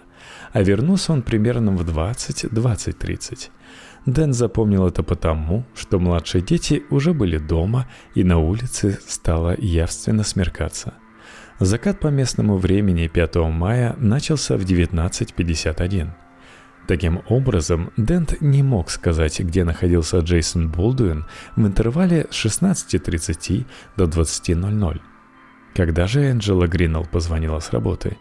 А 0.52 0.62
вернулся 0.62 1.12
он 1.12 1.22
примерно 1.22 1.72
в 1.72 1.82
20-20.30. 1.82 3.50
Дэн 4.06 4.34
запомнил 4.34 4.86
это 4.86 5.02
потому, 5.02 5.64
что 5.74 5.98
младшие 5.98 6.42
дети 6.42 6.82
уже 6.90 7.14
были 7.14 7.38
дома, 7.38 7.88
и 8.14 8.22
на 8.22 8.38
улице 8.38 8.98
стало 9.06 9.56
явственно 9.58 10.24
смеркаться. 10.24 10.94
Закат 11.58 12.00
по 12.00 12.08
местному 12.08 12.58
времени 12.58 13.06
5 13.06 13.36
мая 13.36 13.94
начался 13.98 14.56
в 14.58 14.62
19.51. 14.62 16.10
Таким 16.86 17.22
образом, 17.28 17.92
Дент 17.96 18.42
не 18.42 18.62
мог 18.62 18.90
сказать, 18.90 19.40
где 19.40 19.64
находился 19.64 20.18
Джейсон 20.18 20.70
Болдуин 20.70 21.24
в 21.56 21.66
интервале 21.66 22.26
с 22.30 22.44
16.30 22.44 23.64
до 23.96 24.04
20.00. 24.04 25.00
Когда 25.74 26.06
же 26.06 26.30
Энджела 26.30 26.66
Гринелл 26.66 27.06
позвонила 27.06 27.58
с 27.60 27.72
работы, 27.72 28.18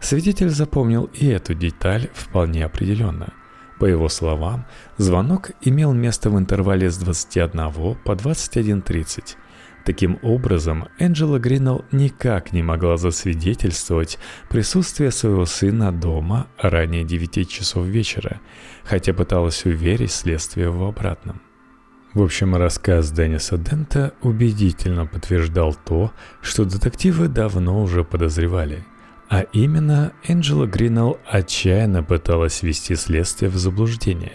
свидетель 0.00 0.50
запомнил 0.50 1.08
и 1.14 1.28
эту 1.28 1.54
деталь 1.54 2.08
вполне 2.14 2.64
определенно. 2.64 3.32
По 3.80 3.86
его 3.86 4.10
словам, 4.10 4.66
звонок 4.98 5.52
имел 5.62 5.94
место 5.94 6.28
в 6.28 6.38
интервале 6.38 6.90
с 6.90 6.98
21 6.98 7.96
по 8.04 8.12
21.30, 8.12 9.36
Таким 9.86 10.18
образом, 10.22 10.88
Энджела 10.98 11.38
Гринелл 11.38 11.86
никак 11.90 12.52
не 12.52 12.62
могла 12.62 12.98
засвидетельствовать 12.98 14.18
присутствие 14.50 15.10
своего 15.10 15.46
сына 15.46 15.90
дома 15.90 16.48
ранее 16.58 17.04
9 17.04 17.48
часов 17.48 17.86
вечера, 17.86 18.40
хотя 18.84 19.14
пыталась 19.14 19.64
уверить 19.64 20.12
следствие 20.12 20.68
в 20.68 20.84
обратном. 20.84 21.40
В 22.12 22.22
общем, 22.22 22.56
рассказ 22.56 23.10
Денниса 23.10 23.56
Дента 23.56 24.12
убедительно 24.20 25.06
подтверждал 25.06 25.74
то, 25.74 26.12
что 26.42 26.66
детективы 26.66 27.28
давно 27.28 27.82
уже 27.82 28.04
подозревали. 28.04 28.84
А 29.30 29.42
именно, 29.52 30.12
Энджела 30.24 30.66
Гринелл 30.66 31.18
отчаянно 31.24 32.02
пыталась 32.02 32.62
ввести 32.62 32.96
следствие 32.96 33.50
в 33.50 33.56
заблуждение, 33.56 34.34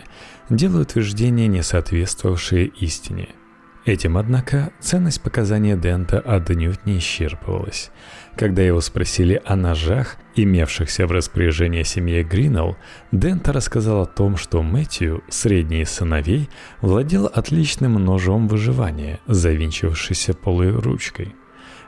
делая 0.50 0.82
утверждения, 0.82 1.48
не 1.48 1.62
соответствовавшие 1.62 2.66
истине– 2.68 3.30
Этим, 3.86 4.18
однако, 4.18 4.72
ценность 4.80 5.22
показания 5.22 5.78
Дента 5.78 6.20
отнюдь 6.20 6.88
не 6.88 6.98
исчерпывалась. 6.98 7.92
Когда 8.36 8.64
его 8.64 8.82
спросили 8.82 9.40
о 9.46 9.56
ножах, 9.56 10.18
имевшихся 10.36 11.06
в 11.06 11.12
распоряжении 11.12 11.84
семьи 11.84 12.24
Гринелл, 12.24 12.78
Дента 13.12 13.54
рассказал 13.54 14.02
о 14.02 14.08
том, 14.08 14.38
что 14.38 14.64
Мэтью, 14.64 15.24
средний 15.30 15.82
из 15.82 15.92
сыновей, 15.92 16.50
владел 16.82 17.28
отличным 17.28 18.04
ножом 18.04 18.48
выживания, 18.48 19.20
завинчивавшийся 19.28 20.34
полой 20.34 20.72
ручкой. 20.72 21.36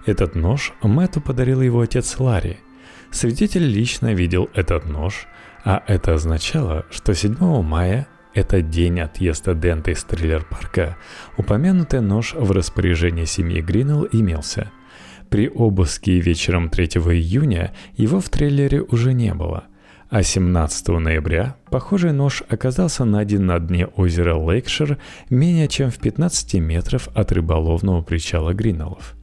Этот 0.06 0.36
нож 0.36 0.74
Мэтту 0.84 1.20
подарил 1.20 1.62
его 1.62 1.82
отец 1.82 2.20
Ларри. 2.20 2.60
Свидетель 3.12 3.66
лично 3.66 4.14
видел 4.14 4.50
этот 4.54 4.86
нож, 4.86 5.28
а 5.64 5.84
это 5.88 6.14
означало, 6.14 6.86
что 6.92 7.14
7 7.14 7.36
мая 7.62 8.08
это 8.38 8.62
день 8.62 9.00
отъезда 9.00 9.56
Дента 9.56 9.90
из 9.90 10.04
трейлер-парка, 10.04 10.96
упомянутый 11.38 12.02
нож 12.02 12.36
в 12.36 12.52
распоряжении 12.52 13.26
семьи 13.26 13.62
Гринелл 13.62 14.08
имелся. 14.12 14.72
При 15.30 15.50
обыске 15.50 16.20
вечером 16.20 16.70
3 16.70 16.86
июня 16.86 17.74
его 17.96 18.22
в 18.22 18.30
трейлере 18.30 18.82
уже 18.82 19.14
не 19.14 19.34
было, 19.34 19.64
а 20.12 20.22
17 20.22 20.88
ноября 20.88 21.56
похожий 21.72 22.14
нож 22.14 22.44
оказался 22.48 23.06
найден 23.06 23.48
на 23.48 23.60
дне 23.60 23.88
озера 23.88 24.36
Лейкшир 24.36 25.00
менее 25.32 25.68
чем 25.68 25.90
в 25.90 25.98
15 25.98 26.54
метров 26.62 27.10
от 27.16 27.32
рыболовного 27.32 28.04
причала 28.04 28.54
Гринеллов. 28.54 29.17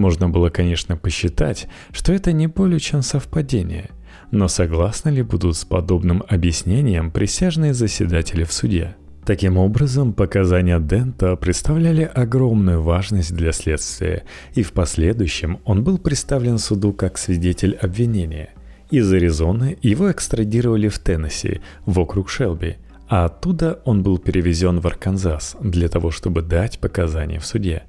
Можно 0.00 0.30
было, 0.30 0.48
конечно, 0.48 0.96
посчитать, 0.96 1.68
что 1.92 2.12
это 2.12 2.32
не 2.32 2.46
более 2.46 2.80
чем 2.80 3.02
совпадение– 3.02 3.90
но 4.30 4.46
согласны 4.46 5.10
ли 5.10 5.22
будут 5.22 5.56
с 5.56 5.64
подобным 5.64 6.22
объяснением 6.28 7.10
присяжные 7.10 7.74
заседатели 7.74 8.44
в 8.44 8.52
суде? 8.52 8.94
Таким 9.24 9.56
образом, 9.58 10.12
показания 10.12 10.78
Дента 10.78 11.36
представляли 11.36 12.02
огромную 12.02 12.80
важность 12.80 13.34
для 13.34 13.52
следствия, 13.52 14.24
и 14.54 14.62
в 14.62 14.72
последующем 14.72 15.58
он 15.64 15.82
был 15.82 15.98
представлен 15.98 16.58
суду 16.58 16.92
как 16.92 17.18
свидетель 17.18 17.74
обвинения. 17.74 18.50
Из 18.90 19.12
Аризоны 19.12 19.78
его 19.82 20.10
экстрадировали 20.10 20.88
в 20.88 20.98
Теннесси, 20.98 21.60
в 21.84 21.98
округ 21.98 22.28
Шелби, 22.28 22.76
а 23.08 23.24
оттуда 23.24 23.80
он 23.84 24.02
был 24.02 24.18
перевезен 24.18 24.78
в 24.78 24.86
Арканзас 24.86 25.56
для 25.60 25.88
того, 25.88 26.12
чтобы 26.12 26.42
дать 26.42 26.78
показания 26.78 27.40
в 27.40 27.46
суде. 27.46 27.82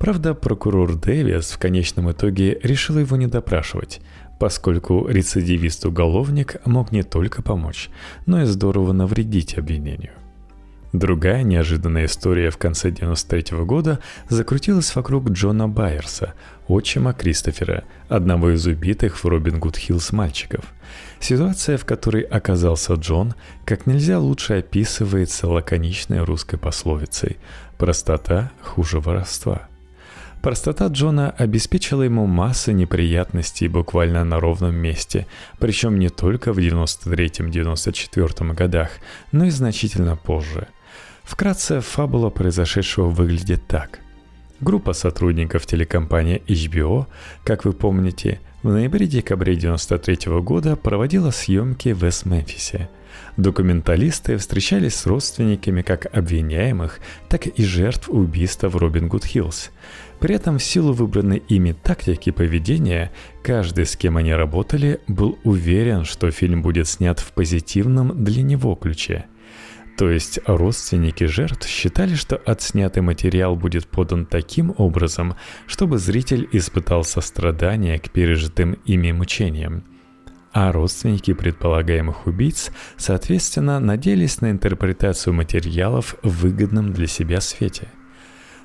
Правда, 0.00 0.32
прокурор 0.32 0.96
Дэвис 0.96 1.50
в 1.50 1.58
конечном 1.58 2.10
итоге 2.10 2.58
решил 2.62 2.98
его 2.98 3.18
не 3.18 3.26
допрашивать, 3.26 4.00
поскольку 4.38 5.06
рецидивист-уголовник 5.06 6.56
мог 6.64 6.90
не 6.90 7.02
только 7.02 7.42
помочь, 7.42 7.90
но 8.24 8.40
и 8.40 8.46
здорово 8.46 8.94
навредить 8.94 9.58
обвинению. 9.58 10.12
Другая 10.94 11.42
неожиданная 11.42 12.06
история 12.06 12.48
в 12.48 12.56
конце 12.56 12.90
93 12.90 13.58
года 13.58 13.98
закрутилась 14.30 14.96
вокруг 14.96 15.28
Джона 15.32 15.68
Байерса, 15.68 16.32
отчима 16.66 17.12
Кристофера, 17.12 17.84
одного 18.08 18.52
из 18.52 18.66
убитых 18.66 19.22
в 19.22 19.26
Робин 19.26 19.60
Гуд 19.60 19.76
Хиллз 19.76 20.12
мальчиков. 20.12 20.64
Ситуация, 21.20 21.76
в 21.76 21.84
которой 21.84 22.22
оказался 22.22 22.94
Джон, 22.94 23.34
как 23.66 23.86
нельзя 23.86 24.18
лучше 24.18 24.60
описывается 24.60 25.46
лаконичной 25.46 26.24
русской 26.24 26.56
пословицей 26.56 27.36
«простота 27.76 28.50
хуже 28.62 28.98
воровства». 28.98 29.69
Простота 30.42 30.86
Джона 30.86 31.30
обеспечила 31.30 32.02
ему 32.02 32.26
массу 32.26 32.72
неприятностей 32.72 33.68
буквально 33.68 34.24
на 34.24 34.40
ровном 34.40 34.74
месте, 34.74 35.26
причем 35.58 35.98
не 35.98 36.08
только 36.08 36.52
в 36.52 36.58
93-94 36.58 38.54
годах, 38.54 38.90
но 39.32 39.44
и 39.44 39.50
значительно 39.50 40.16
позже– 40.16 40.68
Вкратце, 41.30 41.80
фабула 41.80 42.28
произошедшего 42.28 43.08
выглядит 43.08 43.64
так. 43.68 44.00
Группа 44.60 44.92
сотрудников 44.92 45.64
телекомпании 45.64 46.42
HBO, 46.48 47.06
как 47.44 47.64
вы 47.64 47.72
помните, 47.72 48.40
в 48.64 48.68
ноябре-декабре 48.68 49.52
1993 49.52 50.40
года 50.40 50.74
проводила 50.74 51.30
съемки 51.30 51.90
в 51.90 52.02
Эс-Мемфисе. 52.02 52.90
Документалисты 53.36 54.36
встречались 54.38 54.96
с 54.96 55.06
родственниками 55.06 55.82
как 55.82 56.06
обвиняемых, 56.12 56.98
так 57.28 57.46
и 57.46 57.64
жертв 57.64 58.08
убийства 58.08 58.68
в 58.68 58.76
Робин 58.76 59.06
Гуд 59.06 59.24
Хиллз. 59.24 59.70
При 60.20 60.34
этом 60.34 60.58
в 60.58 60.62
силу 60.62 60.92
выбранной 60.92 61.42
ими 61.48 61.72
тактики 61.72 62.30
поведения, 62.30 63.10
каждый, 63.42 63.86
с 63.86 63.96
кем 63.96 64.16
они 64.16 64.34
работали, 64.34 65.00
был 65.08 65.38
уверен, 65.44 66.04
что 66.04 66.30
фильм 66.30 66.62
будет 66.62 66.88
снят 66.88 67.18
в 67.18 67.32
позитивном 67.32 68.22
для 68.22 68.42
него 68.42 68.74
ключе– 68.74 69.26
то 70.00 70.08
есть 70.08 70.40
родственники 70.46 71.24
жертв 71.24 71.68
считали, 71.68 72.14
что 72.14 72.36
отснятый 72.36 73.02
материал 73.02 73.54
будет 73.54 73.86
подан 73.86 74.24
таким 74.24 74.72
образом, 74.78 75.36
чтобы 75.66 75.98
зритель 75.98 76.48
испытал 76.52 77.04
сострадание 77.04 77.98
к 77.98 78.10
пережитым 78.10 78.78
ими 78.86 79.12
мучениям. 79.12 79.84
А 80.52 80.72
родственники 80.72 81.34
предполагаемых 81.34 82.26
убийц, 82.26 82.70
соответственно, 82.96 83.78
надеялись 83.78 84.40
на 84.40 84.50
интерпретацию 84.50 85.34
материалов 85.34 86.16
в 86.22 86.44
выгодном 86.44 86.94
для 86.94 87.06
себя 87.06 87.42
свете– 87.42 87.88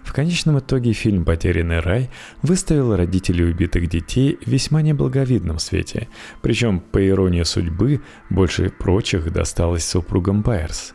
в 0.05 0.13
конечном 0.13 0.59
итоге 0.59 0.93
фильм 0.93 1.25
«Потерянный 1.25 1.79
рай» 1.79 2.09
выставил 2.41 2.95
родителей 2.95 3.45
убитых 3.45 3.89
детей 3.89 4.37
в 4.45 4.47
весьма 4.47 4.81
неблаговидном 4.81 5.59
свете, 5.59 6.07
причем, 6.41 6.79
по 6.79 7.05
иронии 7.05 7.43
судьбы, 7.43 8.01
больше 8.29 8.69
прочих 8.69 9.31
досталось 9.33 9.85
супругам 9.85 10.43
Байерс. 10.43 10.93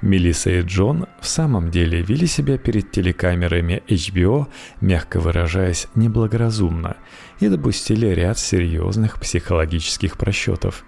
Мелисса 0.00 0.50
и 0.50 0.62
Джон 0.62 1.06
в 1.20 1.26
самом 1.26 1.70
деле 1.70 2.02
вели 2.02 2.26
себя 2.26 2.58
перед 2.58 2.90
телекамерами 2.90 3.82
HBO, 3.88 4.46
мягко 4.80 5.20
выражаясь, 5.20 5.88
неблагоразумно, 5.94 6.96
и 7.40 7.48
допустили 7.48 8.06
ряд 8.06 8.38
серьезных 8.38 9.20
психологических 9.20 10.16
просчетов. 10.16 10.84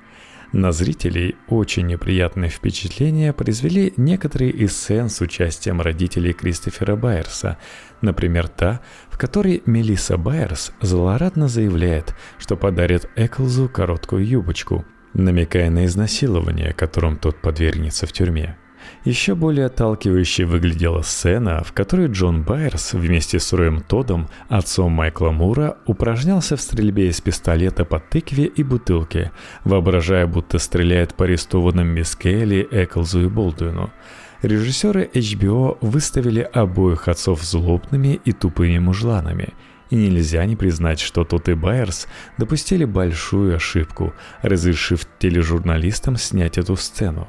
На 0.55 0.71
зрителей 0.71 1.35
очень 1.49 1.89
неприятное 1.89 2.49
впечатление 2.49 3.33
произвели 3.33 3.93
некоторые 3.97 4.53
из 4.53 4.77
сцен 4.77 5.09
с 5.09 5.21
участием 5.21 5.81
родителей 5.81 6.33
Кристофера 6.33 6.95
Байерса, 6.95 7.59
например, 8.03 8.47
та, 8.47 8.81
в 9.11 9.19
которой 9.19 9.65
Мелисса 9.67 10.17
Байерс 10.17 10.71
злорадно 10.81 11.49
заявляет, 11.49 12.15
что 12.39 12.57
подарит 12.57 13.11
Эклзу 13.17 13.69
короткую 13.69 14.25
юбочку, 14.25 14.85
намекая 15.13 15.71
на 15.71 15.87
изнасилование, 15.87 16.73
которым 16.73 17.17
тот 17.17 17.41
подвергнется 17.41 18.07
в 18.07 18.13
тюрьме. 18.13 18.57
Еще 19.05 19.35
более 19.35 19.67
отталкивающе 19.67 20.47
выглядела 20.47 21.03
сцена, 21.03 21.63
в 21.63 21.75
которой 21.75 22.07
Джон 22.07 22.43
Байерс 22.43 22.95
вместе 22.95 23.39
с 23.39 23.53
Роем 23.53 23.83
Тодом, 23.83 24.31
отцом 24.49 24.93
Майкла 24.93 25.31
Мура, 25.31 25.77
упражнялся 25.85 26.57
в 26.57 26.63
стрельбе 26.63 27.09
из 27.09 27.21
пистолета 27.21 27.85
по 27.85 28.01
тыкве 28.01 28.47
и 28.47 28.63
бутылке, 28.63 29.31
воображая, 29.65 30.27
будто 30.27 30.59
стреляет 30.59 31.15
по 31.15 31.27
арестованным 31.27 31.87
мисс 31.87 32.17
Келли, 32.17 32.67
Эклзу 32.71 33.27
и 33.27 33.29
Болдуину. 33.29 33.93
Режиссеры 34.41 35.11
HBO 35.13 35.77
выставили 35.83 36.41
обоих 36.41 37.07
отцов 37.07 37.43
злобными 37.43 38.19
и 38.25 38.33
тупыми 38.33 38.79
мужланами– 38.79 39.53
и 39.91 39.97
нельзя 39.97 40.45
не 40.47 40.57
признать, 40.57 40.99
что 40.99 41.25
тот 41.25 41.49
и 41.49 41.55
Байерс 41.55 42.09
допустили 42.39 42.85
большую 42.85 43.55
ошибку, 43.55 44.15
разрешив 44.43 45.07
тележурналистам 45.19 46.17
снять 46.17 46.59
эту 46.59 46.75
сцену. 46.75 47.29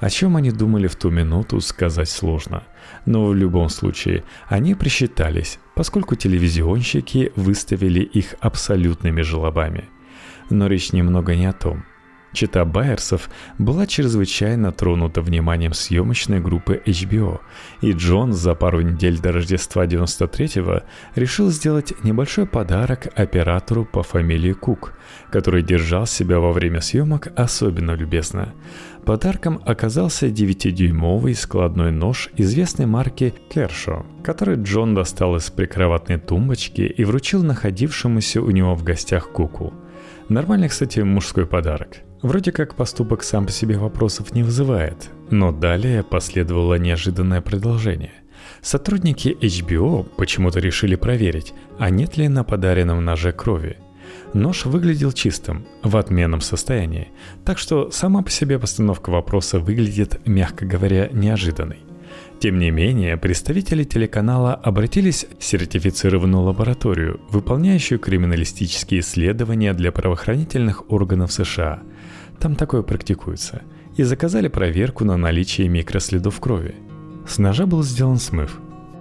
О 0.00 0.10
чем 0.10 0.36
они 0.36 0.50
думали 0.50 0.86
в 0.86 0.96
ту 0.96 1.10
минуту, 1.10 1.60
сказать 1.60 2.08
сложно. 2.08 2.64
Но 3.06 3.26
в 3.26 3.34
любом 3.34 3.68
случае, 3.68 4.24
они 4.48 4.74
присчитались, 4.74 5.58
поскольку 5.74 6.14
телевизионщики 6.16 7.32
выставили 7.36 8.00
их 8.00 8.34
абсолютными 8.40 9.22
желобами. 9.22 9.88
Но 10.50 10.66
речь 10.66 10.92
немного 10.92 11.34
не 11.34 11.46
о 11.46 11.52
том– 11.52 11.84
Чита 12.36 12.66
Байерсов 12.66 13.30
была 13.58 13.86
чрезвычайно 13.86 14.70
тронута 14.70 15.22
вниманием 15.22 15.72
съемочной 15.72 16.38
группы 16.38 16.82
HBO, 16.84 17.40
и 17.80 17.92
Джон 17.92 18.34
за 18.34 18.54
пару 18.54 18.82
недель 18.82 19.18
до 19.18 19.32
Рождества 19.32 19.86
93-го 19.86 20.82
решил 21.14 21.48
сделать 21.50 21.94
небольшой 22.04 22.46
подарок 22.46 23.08
оператору 23.14 23.86
по 23.86 24.02
фамилии 24.02 24.52
Кук, 24.52 24.92
который 25.30 25.62
держал 25.62 26.06
себя 26.06 26.38
во 26.38 26.52
время 26.52 26.82
съемок 26.82 27.28
особенно 27.36 27.92
любезно. 27.92 28.52
Подарком 29.06 29.62
оказался 29.64 30.26
9-дюймовый 30.26 31.36
складной 31.36 31.92
нож 31.92 32.28
известной 32.36 32.86
марки 32.86 33.32
Кершо, 33.48 34.04
который 34.24 34.60
Джон 34.60 34.96
достал 34.96 35.36
из 35.36 35.48
прикроватной 35.48 36.18
тумбочки 36.18 36.80
и 36.80 37.04
вручил 37.04 37.44
находившемуся 37.44 38.42
у 38.42 38.50
него 38.50 38.74
в 38.74 38.82
гостях 38.82 39.30
Куку. 39.30 39.72
Нормальный, 40.28 40.68
кстати, 40.68 40.98
мужской 40.98 41.46
подарок. 41.46 41.98
Вроде 42.20 42.50
как 42.50 42.74
поступок 42.74 43.22
сам 43.22 43.46
по 43.46 43.52
себе 43.52 43.78
вопросов 43.78 44.34
не 44.34 44.42
вызывает, 44.42 45.08
но 45.30 45.52
далее 45.52 46.02
последовало 46.02 46.74
неожиданное 46.74 47.40
продолжение. 47.40 48.12
Сотрудники 48.60 49.28
HBO 49.40 50.04
почему-то 50.16 50.58
решили 50.58 50.96
проверить, 50.96 51.54
а 51.78 51.90
нет 51.90 52.16
ли 52.16 52.26
на 52.26 52.42
подаренном 52.42 53.04
ноже 53.04 53.30
крови. 53.30 53.78
Нож 54.36 54.66
выглядел 54.66 55.12
чистым, 55.12 55.64
в 55.82 55.96
отменном 55.96 56.42
состоянии, 56.42 57.08
так 57.44 57.58
что 57.58 57.90
сама 57.90 58.22
по 58.22 58.30
себе 58.30 58.58
постановка 58.58 59.10
вопроса 59.10 59.58
выглядит, 59.58 60.20
мягко 60.26 60.66
говоря, 60.66 61.08
неожиданной. 61.10 61.78
Тем 62.38 62.58
не 62.58 62.70
менее, 62.70 63.16
представители 63.16 63.84
телеканала 63.84 64.54
обратились 64.54 65.26
в 65.38 65.42
сертифицированную 65.42 66.42
лабораторию, 66.42 67.20
выполняющую 67.30 67.98
криминалистические 67.98 69.00
исследования 69.00 69.72
для 69.72 69.90
правоохранительных 69.90 70.90
органов 70.90 71.32
США– 71.32 71.80
там 72.38 72.54
такое 72.54 72.82
практикуется. 72.82 73.62
И 73.96 74.02
заказали 74.02 74.48
проверку 74.48 75.04
на 75.04 75.16
наличие 75.16 75.68
микроследов 75.68 76.38
крови. 76.38 76.74
С 77.26 77.38
ножа 77.38 77.66
был 77.66 77.82
сделан 77.82 78.18
смыв. 78.18 78.60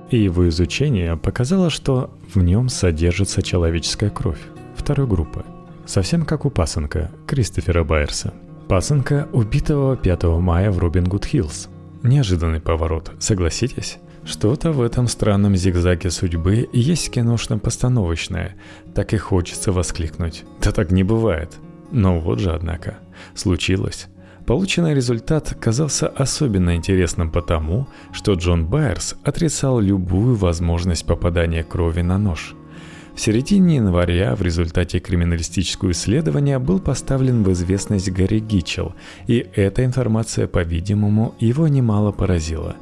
И 0.10 0.18
его 0.18 0.48
изучение 0.48 1.18
показало, 1.18 1.70
что 1.70 2.12
в 2.34 2.42
нем 2.42 2.70
содержится 2.70 3.42
человеческая 3.42 4.10
кровь 4.10 4.40
второй 4.76 5.08
группы. 5.08 5.44
Совсем 5.86 6.26
как 6.26 6.46
у 6.46 6.50
пасынка 6.50 7.12
Кристофера 7.28 7.84
Байерса. 7.84 8.34
Пасынка, 8.68 9.28
убитого 9.32 9.96
5 9.96 10.24
мая 10.40 10.72
в 10.72 10.80
Робин 10.80 11.06
Гуд 11.06 11.26
Хиллз. 11.26 11.70
Неожиданный 12.04 12.60
поворот, 12.60 13.12
согласитесь? 13.20 14.00
Что-то 14.26 14.72
в 14.72 14.82
этом 14.82 15.08
странном 15.08 15.56
зигзаге 15.56 16.10
судьбы 16.10 16.68
есть 16.74 17.12
киношно-постановочное. 17.16 18.56
Так 18.96 19.14
и 19.14 19.18
хочется 19.18 19.72
воскликнуть. 19.72 20.46
Да 20.62 20.72
так 20.72 20.92
не 20.92 21.04
бывает. 21.04 21.58
Но 21.92 22.20
вот 22.20 22.40
же, 22.40 22.52
однако, 22.52 22.98
случилось. 23.36 24.08
Полученный 24.48 24.96
результат 24.96 25.56
казался 25.60 26.08
особенно 26.08 26.76
интересным 26.76 27.32
потому, 27.32 27.88
что 28.12 28.34
Джон 28.34 28.66
Байерс 28.66 29.16
отрицал 29.24 29.80
любую 29.80 30.36
возможность 30.36 31.06
попадания 31.06 31.64
крови 31.64 32.02
на 32.02 32.18
нож. 32.18 32.56
В 33.16 33.22
середине 33.22 33.78
января 33.78 34.36
в 34.36 34.42
результате 34.42 35.00
криминалистического 35.00 35.92
исследования 35.92 36.60
был 36.60 36.80
поставлен 36.80 37.44
в 37.44 37.52
известность 37.54 38.12
Гарри 38.12 38.40
Гитчелл, 38.40 38.94
и 39.28 39.48
эта 39.56 39.86
информация, 39.86 40.48
по-видимому, 40.48 41.34
его 41.40 41.68
немало 41.68 42.12
поразила. 42.12 42.76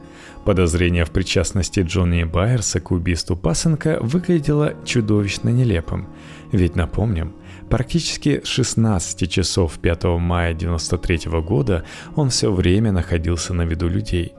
Подозрение 0.43 1.05
в 1.05 1.11
причастности 1.11 1.81
Джонни 1.81 2.23
Байерса 2.23 2.81
к 2.81 2.91
убийству 2.91 3.37
пасынка 3.37 3.99
выглядело 4.01 4.73
чудовищно 4.83 5.49
нелепым. 5.49 6.07
Ведь, 6.51 6.75
напомним, 6.75 7.33
Практически 7.73 8.41
с 8.43 8.47
16 8.49 9.31
часов 9.31 9.79
5 9.79 10.03
мая 10.19 10.53
1993 10.53 11.41
года 11.41 11.83
он 12.15 12.29
все 12.29 12.51
время 12.51 12.91
находился 12.91 13.53
на 13.55 13.63
виду 13.63 13.87
людей. 13.87 14.33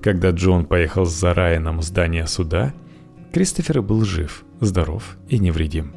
Когда 0.00 0.30
Джон 0.30 0.66
поехал 0.66 1.04
с 1.04 1.12
Зарайаном 1.12 1.80
в 1.80 1.82
здание 1.82 2.28
суда, 2.28 2.72
Кристофер 3.32 3.82
был 3.82 4.04
жив, 4.04 4.44
здоров 4.60 5.16
и 5.28 5.38
невредим. 5.38 5.92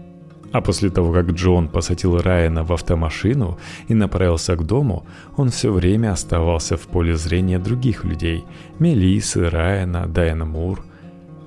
А 0.51 0.61
после 0.61 0.89
того, 0.89 1.13
как 1.13 1.31
Джон 1.31 1.67
посадил 1.67 2.17
Райана 2.17 2.63
в 2.63 2.73
автомашину 2.73 3.59
и 3.87 3.93
направился 3.93 4.55
к 4.55 4.65
дому, 4.65 5.05
он 5.37 5.49
все 5.49 5.71
время 5.71 6.11
оставался 6.11 6.75
в 6.75 6.87
поле 6.87 7.15
зрения 7.15 7.59
других 7.59 8.03
людей– 8.03 8.45
Мелисы, 8.79 9.47
Райана, 9.49 10.07
Дайана 10.07 10.45
Мур. 10.45 10.83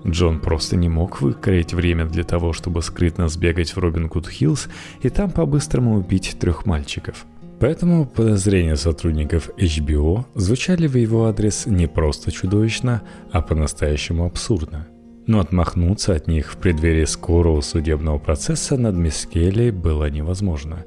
Джон 0.06 0.40
просто 0.40 0.76
не 0.76 0.88
мог 0.88 1.20
выкроить 1.20 1.74
время 1.74 2.06
для 2.06 2.24
того, 2.24 2.52
чтобы 2.52 2.82
скрытно 2.82 3.28
сбегать 3.28 3.74
в 3.74 3.78
Робин 3.78 4.08
Гуд 4.08 4.28
Хиллз 4.28 4.68
и 5.00 5.08
там 5.08 5.30
по-быстрому 5.30 5.96
убить 5.96 6.36
трех 6.40 6.66
мальчиков. 6.66 7.24
Поэтому 7.60 8.06
подозрения 8.06 8.74
сотрудников 8.74 9.50
HBO 9.56 10.24
звучали 10.34 10.88
в 10.88 10.96
его 10.96 11.26
адрес 11.26 11.66
не 11.66 11.86
просто 11.86 12.32
чудовищно, 12.32 13.02
а 13.30 13.40
по-настоящему 13.40 14.26
абсурдно. 14.26 14.88
Но 15.26 15.40
отмахнуться 15.40 16.14
от 16.14 16.26
них 16.26 16.52
в 16.52 16.56
преддверии 16.56 17.04
скорого 17.04 17.60
судебного 17.60 18.18
процесса 18.18 18.76
над 18.76 18.96
Мискелей 18.96 19.70
было 19.70 20.10
невозможно. 20.10 20.84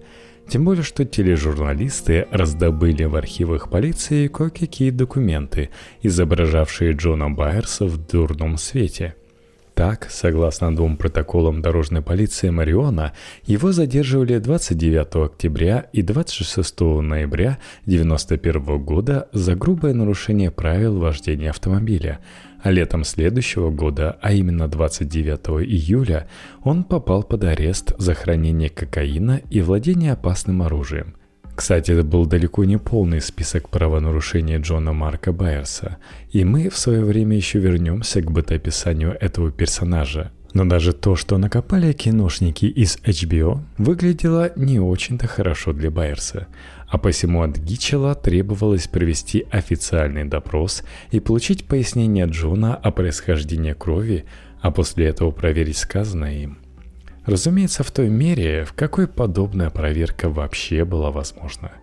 Тем 0.48 0.65
более, 0.65 0.84
что 0.84 1.06
тележурналисты 1.06 2.28
раздобыли 2.32 3.06
в 3.06 3.15
архивах 3.15 3.69
полиции 3.69 4.28
кое-какие 4.28 4.91
документы, 4.91 5.69
изображавшие 6.04 6.93
Джона 6.93 7.30
Байерса 7.32 7.86
в 7.86 7.98
дурном 7.98 8.58
свете– 8.58 9.15
так, 9.76 10.08
согласно 10.10 10.74
двум 10.74 10.95
протоколам 10.95 11.62
дорожной 11.62 12.02
полиции 12.02 12.50
Мариона, 12.50 13.12
его 13.45 13.74
задерживали 13.74 14.38
29 14.38 15.15
октября 15.32 15.88
и 15.91 16.02
26 16.02 16.80
ноября 16.80 17.58
1991 17.84 18.84
года 18.86 19.28
за 19.34 19.54
грубое 19.56 19.93
нарушение 19.93 20.50
правил 20.50 20.98
вождения 20.98 21.50
автомобиля, 21.50 22.19
а 22.65 22.71
летом 22.71 23.04
следующего 23.04 23.69
года, 23.69 24.17
а 24.21 24.34
именно 24.34 24.67
29 24.67 25.69
июля, 25.69 26.28
он 26.63 26.84
попал 26.84 27.21
под 27.21 27.43
арест 27.43 27.93
за 27.99 28.15
хранение 28.15 28.69
кокаина 28.69 29.39
и 29.51 29.62
владение 29.62 30.13
опасным 30.13 30.63
оружием– 30.63 31.15
кстати, 31.56 31.91
это 31.91 32.04
был 32.04 32.25
далеко 32.25 32.65
не 32.65 32.78
полный 32.78 33.21
список 33.21 33.69
правонарушений 33.69 34.58
Джона 34.58 34.91
Марка 34.91 35.32
Байерса, 35.32 35.97
и 36.32 36.43
мы 36.43 36.69
в 36.69 36.78
свое 36.78 37.01
время 37.01 37.38
еще 37.38 37.60
вернемся 37.60 38.21
к 38.21 38.30
бытоописанию 38.30 39.15
этого 39.21 39.51
персонажа. 39.51 40.34
Но 40.56 40.63
даже 40.63 40.94
то, 40.94 41.18
что 41.18 41.38
накопали 41.38 41.91
киношники 41.91 42.65
из 42.65 42.98
HBO, 43.04 43.60
выглядело 43.78 44.54
не 44.56 44.80
очень-то 44.80 45.28
хорошо 45.28 45.74
для 45.74 45.91
Байерса, 45.91 46.48
а 46.88 46.98
посему 46.98 47.44
от 47.44 47.58
Гичела 47.58 48.15
требовалось 48.15 48.88
провести 48.88 49.46
официальный 49.52 50.24
допрос 50.24 50.84
и 51.12 51.20
получить 51.20 51.65
пояснение 51.65 52.26
Джона 52.26 52.74
о 52.74 52.91
происхождении 52.91 53.74
крови, 53.74 54.24
а 54.62 54.72
после 54.72 55.08
этого 55.08 55.32
проверить 55.32 55.78
сказанное 55.78 56.36
им. 56.36 56.60
Разумеется, 57.26 57.84
в 57.84 57.91
той 57.91 58.08
мере, 58.08 58.63
в 58.63 58.72
какой 58.72 59.10
подобная 59.10 59.70
проверка 59.70 60.30
вообще 60.30 60.86
была 60.86 61.12
возможна. 61.12 61.74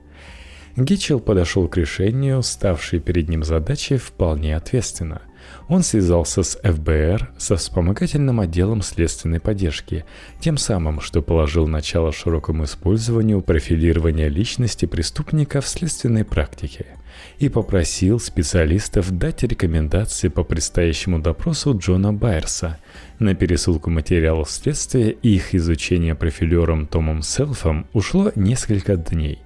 Гитчелл 0.76 1.20
подошел 1.20 1.68
к 1.68 1.76
решению, 1.76 2.42
ставшей 2.42 3.00
перед 3.00 3.28
ним 3.28 3.44
задачей, 3.44 3.98
вполне 3.98 4.56
ответственно. 4.56 5.20
Он 5.68 5.82
связался 5.82 6.42
с 6.42 6.58
ФБР, 6.62 7.32
со 7.38 7.56
вспомогательным 7.56 8.40
отделом 8.40 8.82
следственной 8.82 9.40
поддержки, 9.40 10.04
тем 10.40 10.56
самым, 10.56 11.00
что 11.00 11.22
положил 11.22 11.66
начало 11.66 12.12
широкому 12.12 12.64
использованию 12.64 13.40
профилирования 13.40 14.28
личности 14.28 14.86
преступника 14.86 15.60
в 15.60 15.68
следственной 15.68 16.24
практике– 16.24 16.86
и 17.38 17.48
попросил 17.48 18.20
специалистов 18.20 19.10
дать 19.10 19.42
рекомендации 19.42 20.28
по 20.28 20.44
предстоящему 20.44 21.18
допросу 21.18 21.76
Джона 21.76 22.12
Байерса. 22.12 22.78
На 23.18 23.34
пересылку 23.34 23.90
материалов 23.90 24.50
следствия 24.50 25.10
и 25.10 25.34
их 25.34 25.54
изучение 25.54 26.14
профилером 26.14 26.86
Томом 26.86 27.22
Селфом 27.22 27.86
ушло 27.92 28.32
несколько 28.34 28.96
дней. 28.96 29.40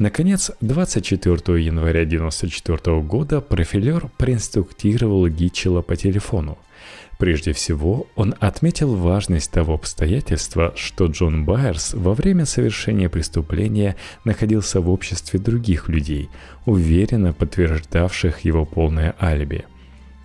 Наконец, 0.00 0.50
24 0.60 1.62
января 1.62 2.00
1994 2.00 3.00
года 3.02 3.40
профилер 3.40 4.10
проинструктировал 4.18 5.28
Гитчела 5.28 5.82
по 5.82 5.94
телефону– 5.94 6.58
Прежде 7.20 7.52
всего, 7.52 8.06
он 8.16 8.34
отметил 8.40 8.94
важность 8.96 9.50
того 9.50 9.74
обстоятельства, 9.74 10.72
что 10.74 11.04
Джон 11.04 11.44
Байерс 11.44 11.92
во 11.92 12.14
время 12.14 12.46
совершения 12.46 13.10
преступления 13.10 13.96
находился 14.24 14.80
в 14.80 14.88
обществе 14.88 15.38
других 15.38 15.90
людей, 15.90 16.30
уверенно 16.64 17.34
подтверждавших 17.34 18.40
его 18.46 18.64
полное 18.64 19.14
алиби. 19.20 19.66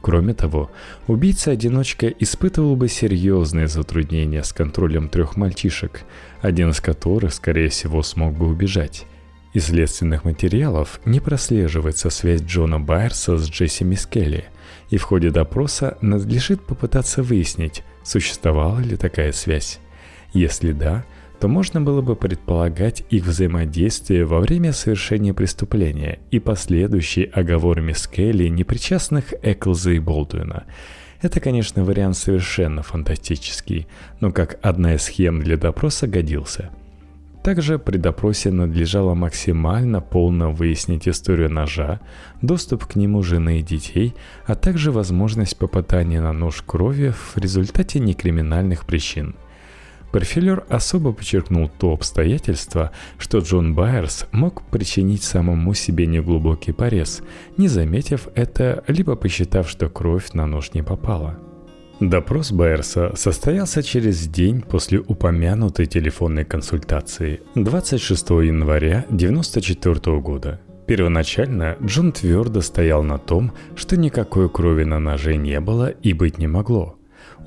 Кроме 0.02 0.34
того, 0.34 0.72
убийца-одиночка 1.08 2.08
испытывал 2.08 2.78
бы 2.78 2.88
серьезные 2.88 3.68
затруднения 3.68 4.44
с 4.44 4.54
контролем 4.54 5.10
трех 5.10 5.36
мальчишек, 5.36 6.04
один 6.42 6.70
из 6.70 6.80
которых, 6.80 7.34
скорее 7.34 7.68
всего, 7.68 8.04
смог 8.04 8.38
бы 8.38 8.48
убежать. 8.48 9.06
Из 9.56 9.66
следственных 9.66 10.24
материалов 10.24 11.00
не 11.06 11.20
прослеживается 11.20 12.12
связь 12.12 12.44
Джона 12.44 12.80
Байерса 12.80 13.38
с 13.38 13.50
Джесси 13.50 13.84
Мискелли– 13.84 14.46
и 14.90 14.98
в 14.98 15.04
ходе 15.04 15.32
допроса 15.32 15.98
надлежит 16.02 16.62
попытаться 16.62 17.24
выяснить, 17.24 17.84
существовала 18.04 18.80
ли 18.80 18.96
такая 18.96 19.32
связь. 19.32 19.80
Если 20.34 20.72
да, 20.72 21.06
то 21.40 21.48
можно 21.48 21.82
было 21.82 22.02
бы 22.02 22.16
предполагать 22.16 23.04
их 23.10 23.26
взаимодействие 23.26 24.26
во 24.26 24.40
время 24.40 24.74
совершения 24.74 25.34
преступления 25.34 26.20
и 26.32 26.40
последующий 26.40 27.24
оговор 27.24 27.82
Мисс 27.82 28.08
Келли 28.08 28.48
непричастных 28.48 29.34
Эклза 29.42 29.92
и 29.92 30.00
Болдуина. 30.00 30.66
Это, 31.22 31.40
конечно, 31.40 31.84
вариант 31.84 32.18
совершенно 32.18 32.84
фантастический, 32.84 33.88
но 34.20 34.32
как 34.32 34.60
одна 34.62 34.96
из 34.96 35.04
схем 35.04 35.42
для 35.42 35.58
допроса 35.58 36.08
годился– 36.08 36.70
также 37.46 37.78
при 37.78 37.98
допросе 37.98 38.50
надлежало 38.50 39.14
максимально 39.14 40.02
полно 40.02 40.52
выяснить 40.52 41.08
историю 41.08 41.52
ножа, 41.52 42.00
доступ 42.42 42.86
к 42.86 42.96
нему 42.96 43.22
жены 43.22 43.60
и 43.60 43.62
детей, 43.62 44.16
а 44.48 44.56
также 44.56 44.92
возможность 44.92 45.56
попадания 45.56 46.22
на 46.22 46.34
нож 46.34 46.64
крови 46.64 47.12
в 47.12 47.38
результате 47.38 48.00
некриминальных 48.00 48.88
причин. 48.88 49.36
Профилер 50.12 50.66
особо 50.70 51.12
подчеркнул 51.12 51.70
то 51.70 51.94
обстоятельство, 51.94 52.90
что 53.20 53.38
Джон 53.38 53.76
Байерс 53.76 54.26
мог 54.32 54.64
причинить 54.72 55.22
самому 55.22 55.76
себе 55.76 56.08
неглубокий 56.08 56.74
порез, 56.74 57.22
не 57.58 57.68
заметив 57.68 58.28
это, 58.34 58.84
либо 58.88 59.16
посчитав, 59.16 59.70
что 59.70 59.88
кровь 59.88 60.34
на 60.34 60.48
нож 60.48 60.74
не 60.74 60.82
попала– 60.82 61.38
Допрос 62.02 62.52
Байерса 62.52 63.14
состоялся 63.16 63.82
через 63.82 64.28
день 64.28 64.62
после 64.62 65.00
упомянутой 65.00 65.86
телефонной 65.86 66.44
консультации 66.44 67.40
26 67.56 68.30
января 68.32 69.06
1994 69.08 70.20
года. 70.20 70.60
Первоначально 70.88 71.78
Джон 71.82 72.12
твердо 72.12 72.60
стоял 72.60 73.02
на 73.02 73.18
том, 73.18 73.54
что 73.78 73.96
никакой 73.96 74.50
крови 74.50 74.84
на 74.84 75.00
ноже 75.00 75.38
не 75.38 75.60
было 75.62 75.88
и 75.88 76.12
быть 76.12 76.38
не 76.38 76.48
могло. 76.48 76.98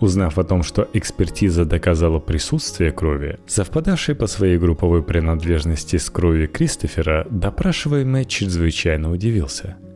Узнав 0.00 0.38
о 0.38 0.44
том, 0.44 0.62
что 0.62 0.88
экспертиза 0.94 1.66
доказала 1.66 2.18
присутствие 2.18 2.90
крови, 2.90 3.38
совпадавшей 3.46 4.14
по 4.14 4.26
своей 4.26 4.56
групповой 4.56 5.02
принадлежности 5.02 5.96
с 5.96 6.08
кровью 6.08 6.48
Кристофера, 6.48 7.26
допрашиваемый 7.30 8.24
чрезвычайно 8.24 9.12
удивился– 9.12 9.76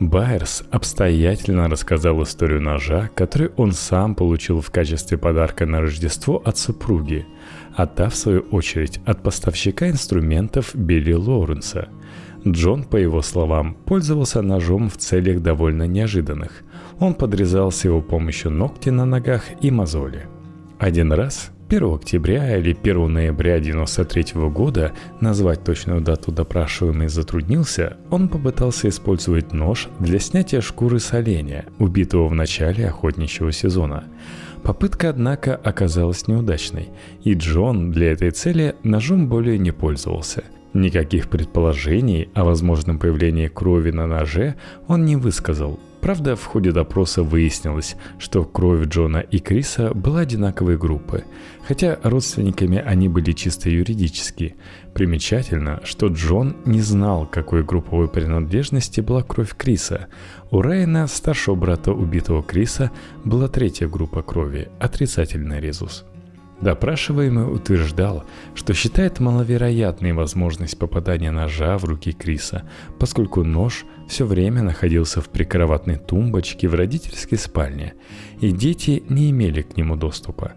Байерс 0.00 0.62
обстоятельно 0.70 1.68
рассказал 1.68 2.22
историю 2.22 2.62
ножа, 2.62 3.10
который 3.16 3.50
он 3.56 3.72
сам 3.72 4.14
получил 4.14 4.60
в 4.60 4.70
качестве 4.70 5.18
подарка 5.18 5.66
на 5.66 5.80
Рождество 5.80 6.40
от 6.44 6.56
супруги, 6.56 7.26
а 7.74 7.86
та, 7.86 8.08
в 8.08 8.14
свою 8.14 8.42
очередь, 8.52 9.00
от 9.06 9.24
поставщика 9.24 9.88
инструментов 9.88 10.70
Билли 10.76 11.14
Лоуренса. 11.14 11.88
Джон, 12.46 12.84
по 12.84 12.96
его 12.96 13.22
словам, 13.22 13.74
пользовался 13.74 14.40
ножом 14.40 14.88
в 14.88 14.96
целях 14.98 15.42
довольно 15.42 15.88
неожиданных. 15.88 16.62
Он 17.00 17.14
подрезал 17.14 17.72
с 17.72 17.84
его 17.84 18.00
помощью 18.00 18.52
ногти 18.52 18.90
на 18.90 19.04
ногах 19.04 19.42
и 19.60 19.72
мозоли. 19.72 20.28
Один 20.78 21.12
раз 21.12 21.50
1 21.70 21.94
октября 21.94 22.56
или 22.56 22.70
1 22.70 23.12
ноября 23.12 23.56
1993 23.56 24.48
года, 24.48 24.92
назвать 25.20 25.64
точную 25.64 26.00
дату 26.00 26.30
допрашиваемый 26.30 27.08
затруднился, 27.08 27.96
он 28.10 28.28
попытался 28.28 28.88
использовать 28.88 29.52
нож 29.52 29.88
для 29.98 30.20
снятия 30.20 30.60
шкуры 30.60 31.00
с 31.00 31.12
оленя, 31.12 31.66
убитого 31.80 32.28
в 32.28 32.34
начале 32.34 32.86
охотничьего 32.86 33.50
сезона. 33.50 34.04
Попытка, 34.62 35.10
однако, 35.10 35.56
оказалась 35.56 36.28
неудачной, 36.28 36.90
и 37.24 37.34
Джон 37.34 37.90
для 37.90 38.12
этой 38.12 38.30
цели 38.30 38.76
ножом 38.84 39.28
более 39.28 39.58
не 39.58 39.72
пользовался. 39.72 40.44
Никаких 40.74 41.28
предположений 41.28 42.28
о 42.34 42.44
возможном 42.44 43.00
появлении 43.00 43.48
крови 43.48 43.90
на 43.90 44.06
ноже 44.06 44.54
он 44.86 45.04
не 45.04 45.16
высказал, 45.16 45.80
Правда, 46.00 46.36
в 46.36 46.44
ходе 46.44 46.72
допроса 46.72 47.22
выяснилось, 47.22 47.96
что 48.18 48.44
кровь 48.44 48.86
Джона 48.86 49.18
и 49.18 49.40
Криса 49.40 49.92
была 49.94 50.20
одинаковой 50.20 50.78
группы, 50.78 51.24
хотя 51.66 51.98
родственниками 52.02 52.78
они 52.78 53.08
были 53.08 53.32
чисто 53.32 53.68
юридически. 53.68 54.56
Примечательно, 54.94 55.80
что 55.84 56.06
Джон 56.06 56.56
не 56.64 56.80
знал, 56.80 57.26
какой 57.26 57.64
групповой 57.64 58.08
принадлежности 58.08 59.00
была 59.00 59.22
кровь 59.22 59.54
Криса. 59.56 60.06
У 60.50 60.62
Райана, 60.62 61.08
старшего 61.08 61.56
брата 61.56 61.92
убитого 61.92 62.42
Криса, 62.42 62.90
была 63.24 63.48
третья 63.48 63.88
группа 63.88 64.22
крови– 64.22 64.68
отрицательный 64.80 65.60
резус. 65.60 66.04
Допрашиваемый 66.60 67.52
утверждал, 67.52 68.24
что 68.54 68.74
считает 68.74 69.20
маловероятной 69.20 70.12
возможность 70.12 70.76
попадания 70.76 71.30
ножа 71.30 71.78
в 71.78 71.84
руки 71.84 72.12
Криса, 72.12 72.64
поскольку 72.98 73.44
нож 73.44 73.84
все 74.08 74.26
время 74.26 74.62
находился 74.62 75.20
в 75.20 75.28
прикроватной 75.28 75.96
тумбочке 75.96 76.66
в 76.66 76.74
родительской 76.74 77.38
спальне, 77.38 77.94
и 78.40 78.50
дети 78.50 79.04
не 79.08 79.30
имели 79.30 79.62
к 79.62 79.76
нему 79.76 79.94
доступа. 79.94 80.52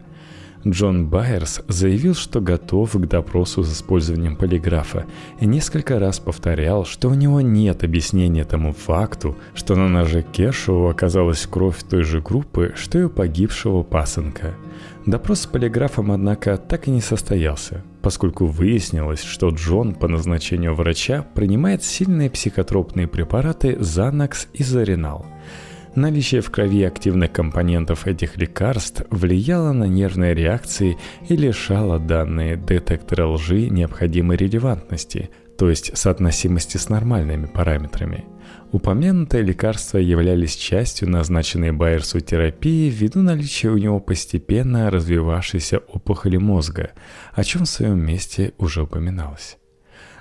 Джон 0.65 1.07
Байерс 1.07 1.61
заявил, 1.67 2.13
что 2.13 2.39
готов 2.39 2.93
к 2.93 3.07
допросу 3.07 3.63
с 3.63 3.73
использованием 3.73 4.35
полиграфа 4.35 5.05
и 5.39 5.47
несколько 5.47 5.99
раз 5.99 6.19
повторял, 6.19 6.85
что 6.85 7.09
у 7.09 7.15
него 7.15 7.41
нет 7.41 7.83
объяснения 7.83 8.43
тому 8.43 8.71
факту, 8.71 9.35
что 9.55 9.75
на 9.75 9.87
ноже 9.87 10.21
Кершоу 10.23 10.87
оказалась 10.87 11.47
кровь 11.47 11.81
той 11.83 12.03
же 12.03 12.21
группы, 12.21 12.73
что 12.75 12.99
и 12.99 13.03
у 13.03 13.09
погибшего 13.09 13.83
пасынка– 13.83 14.55
Допрос 15.05 15.41
с 15.41 15.47
полиграфом, 15.47 16.11
однако, 16.11 16.57
так 16.57 16.87
и 16.87 16.91
не 16.91 17.01
состоялся, 17.01 17.83
поскольку 18.03 18.45
выяснилось, 18.45 19.23
что 19.23 19.49
Джон 19.49 19.95
по 19.95 20.07
назначению 20.07 20.75
врача 20.75 21.25
принимает 21.33 21.83
сильные 21.83 22.29
психотропные 22.29 23.07
препараты 23.07 23.73
Xanax 23.73 24.47
и 24.53 24.63
Заринал. 24.63 25.25
Наличие 25.95 26.41
в 26.41 26.51
крови 26.51 26.83
активных 26.83 27.31
компонентов 27.31 28.05
этих 28.05 28.37
лекарств 28.37 29.03
влияло 29.09 29.73
на 29.73 29.85
нервные 29.85 30.35
реакции 30.35 30.97
и 31.27 31.35
лишало 31.35 31.99
данные 31.99 32.55
детектора 32.55 33.25
лжи 33.27 33.69
необходимой 33.69 34.37
релевантности, 34.37 35.31
то 35.57 35.67
есть 35.67 35.97
соотносимости 35.97 36.77
с 36.77 36.89
нормальными 36.89 37.47
параметрами– 37.47 38.25
Упомянутые 38.71 39.43
лекарства 39.43 39.97
являлись 39.97 40.55
частью 40.55 41.09
назначенной 41.09 41.73
Байерсу 41.73 42.21
терапии 42.21 42.89
ввиду 42.89 43.21
наличия 43.21 43.69
у 43.69 43.77
него 43.77 43.99
постепенно 43.99 44.89
развивавшейся 44.89 45.79
опухоли 45.79 46.37
мозга, 46.37 46.91
о 47.33 47.43
чем 47.43 47.65
в 47.65 47.69
своем 47.69 47.99
месте 47.99 48.53
уже 48.57 48.83
упоминалось. 48.83 49.57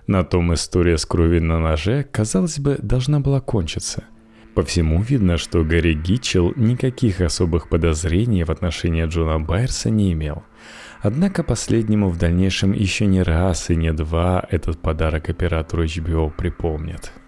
На 0.08 0.24
том 0.24 0.52
история 0.52 0.98
с 0.98 1.06
кровью 1.06 1.44
на 1.44 1.60
ноже, 1.60 2.04
казалось 2.10 2.58
бы, 2.58 2.76
должна 2.82 3.20
была 3.20 3.40
кончиться. 3.40 4.02
По 4.56 4.64
всему 4.64 5.00
видно, 5.00 5.36
что 5.36 5.62
Гарри 5.62 5.94
Гитчелл 5.94 6.52
никаких 6.56 7.20
особых 7.20 7.68
подозрений 7.68 8.42
в 8.42 8.50
отношении 8.50 9.06
Джона 9.06 9.38
Байерса 9.38 9.90
не 9.90 10.12
имел. 10.12 10.42
Однако 11.02 11.44
последнему 11.44 12.08
в 12.08 12.18
дальнейшем 12.18 12.72
еще 12.72 13.06
не 13.06 13.22
раз 13.22 13.70
и 13.70 13.76
не 13.76 13.92
два 13.92 14.44
этот 14.50 14.82
подарок 14.82 15.28
оператору 15.28 15.84
HBO 15.84 16.32
припомнят– 16.36 17.12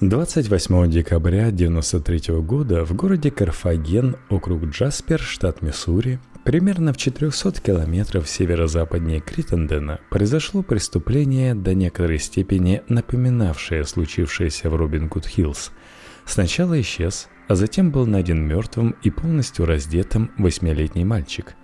28 0.00 0.90
декабря 0.90 1.48
1993 1.48 2.34
года 2.36 2.86
в 2.86 2.94
городе 2.94 3.30
Карфаген, 3.30 4.16
округ 4.30 4.64
Джаспер, 4.64 5.20
штат 5.20 5.60
Миссури, 5.60 6.20
примерно 6.42 6.94
в 6.94 6.96
400 6.96 7.60
километров 7.60 8.26
северо-западнее 8.26 9.20
Криттендена, 9.20 10.00
произошло 10.08 10.62
преступление 10.62 11.54
до 11.54 11.74
некоторой 11.74 12.18
степени 12.18 12.80
напоминавшее 12.88 13.84
случившееся 13.84 14.70
в 14.70 14.74
Робин 14.74 15.08
Гуд 15.08 15.26
Хиллз. 15.26 15.70
Сначала 16.24 16.80
исчез, 16.80 17.28
а 17.48 17.54
затем 17.54 17.90
был 17.90 18.06
найден 18.06 18.40
мертвым 18.40 18.96
и 19.02 19.10
полностью 19.10 19.66
раздетым 19.66 20.30
восьмилетний 20.38 21.04
мальчик. 21.04 21.56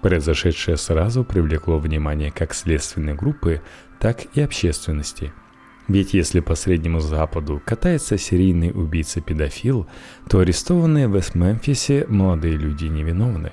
Произошедшее 0.00 0.78
сразу 0.78 1.24
привлекло 1.24 1.78
внимание 1.78 2.30
как 2.30 2.54
следственной 2.54 3.12
группы, 3.12 3.60
так 4.00 4.34
и 4.34 4.40
общественности– 4.40 5.34
ведь 5.88 6.14
если 6.14 6.40
по 6.40 6.54
Среднему 6.54 7.00
Западу 7.00 7.60
катается 7.64 8.16
серийный 8.16 8.70
убийца-педофил, 8.70 9.86
то 10.28 10.38
арестованные 10.38 11.08
в 11.08 11.16
Эст-Мемфисе 11.16 12.06
молодые 12.08 12.56
люди 12.56 12.86
невиновны. 12.86 13.52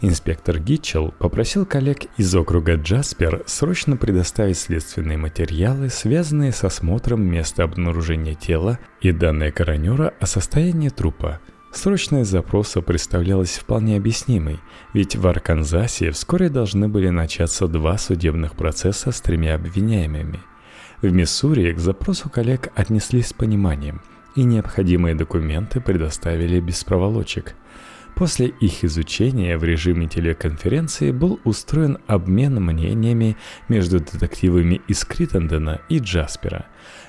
Инспектор 0.00 0.58
Гитчелл 0.58 1.14
попросил 1.18 1.64
коллег 1.64 2.00
из 2.18 2.34
округа 2.34 2.74
Джаспер 2.74 3.42
срочно 3.46 3.96
предоставить 3.96 4.58
следственные 4.58 5.16
материалы, 5.16 5.88
связанные 5.88 6.52
с 6.52 6.62
осмотром 6.64 7.22
места 7.22 7.64
обнаружения 7.64 8.34
тела 8.34 8.78
и 9.00 9.12
данные 9.12 9.50
коронера 9.50 10.12
о 10.20 10.26
состоянии 10.26 10.90
трупа. 10.90 11.40
Срочность 11.72 12.30
запроса 12.30 12.82
представлялась 12.82 13.56
вполне 13.56 13.96
объяснимой, 13.96 14.60
ведь 14.92 15.16
в 15.16 15.26
Арканзасе 15.26 16.10
вскоре 16.10 16.48
должны 16.48 16.88
были 16.88 17.08
начаться 17.08 17.66
два 17.66 17.96
судебных 17.96 18.54
процесса 18.54 19.10
с 19.10 19.20
тремя 19.20 19.54
обвиняемыми– 19.54 20.40
в 21.02 21.12
Миссури 21.12 21.72
к 21.72 21.78
запросу 21.78 22.30
коллег 22.30 22.70
отнеслись 22.74 23.28
с 23.28 23.32
пониманием, 23.32 24.00
и 24.34 24.44
необходимые 24.44 25.14
документы 25.14 25.80
предоставили 25.80 26.60
без 26.60 26.82
проволочек. 26.84 27.54
После 28.14 28.46
их 28.46 28.84
изучения 28.84 29.58
в 29.58 29.64
режиме 29.64 30.06
телеконференции 30.06 31.10
был 31.10 31.40
устроен 31.42 31.98
обмен 32.06 32.62
мнениями 32.62 33.36
между 33.68 33.98
детективами 33.98 34.80
из 34.86 35.04
Криттендена 35.04 35.80
и 35.88 35.98
Джаспера. 35.98 36.66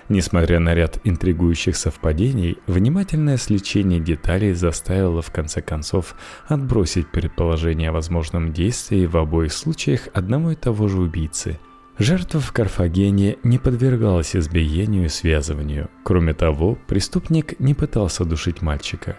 Несмотря 0.10 0.60
на 0.60 0.74
ряд 0.74 1.00
интригующих 1.04 1.76
совпадений, 1.76 2.58
внимательное 2.66 3.38
сличение 3.38 4.00
деталей 4.00 4.54
заставило 4.54 5.22
в 5.22 5.32
конце 5.32 5.62
концов 5.62 6.16
отбросить 6.48 7.12
предположение 7.12 7.90
о 7.90 7.94
возможном 7.94 8.52
действии 8.52 9.06
в 9.06 9.16
обоих 9.18 9.54
случаях 9.54 10.08
одного 10.14 10.52
и 10.52 10.56
того 10.56 10.88
же 10.88 11.00
убийцы– 11.00 11.60
Жертва 11.98 12.42
в 12.42 12.52
Карфагене 12.52 13.38
не 13.44 13.58
подвергалась 13.58 14.36
избиению 14.36 15.06
и 15.06 15.10
связыванию. 15.10 15.90
Кроме 16.04 16.34
того, 16.34 16.78
преступник 16.88 17.58
не 17.60 17.74
пытался 17.74 18.26
душить 18.26 18.62
мальчика. 18.62 19.16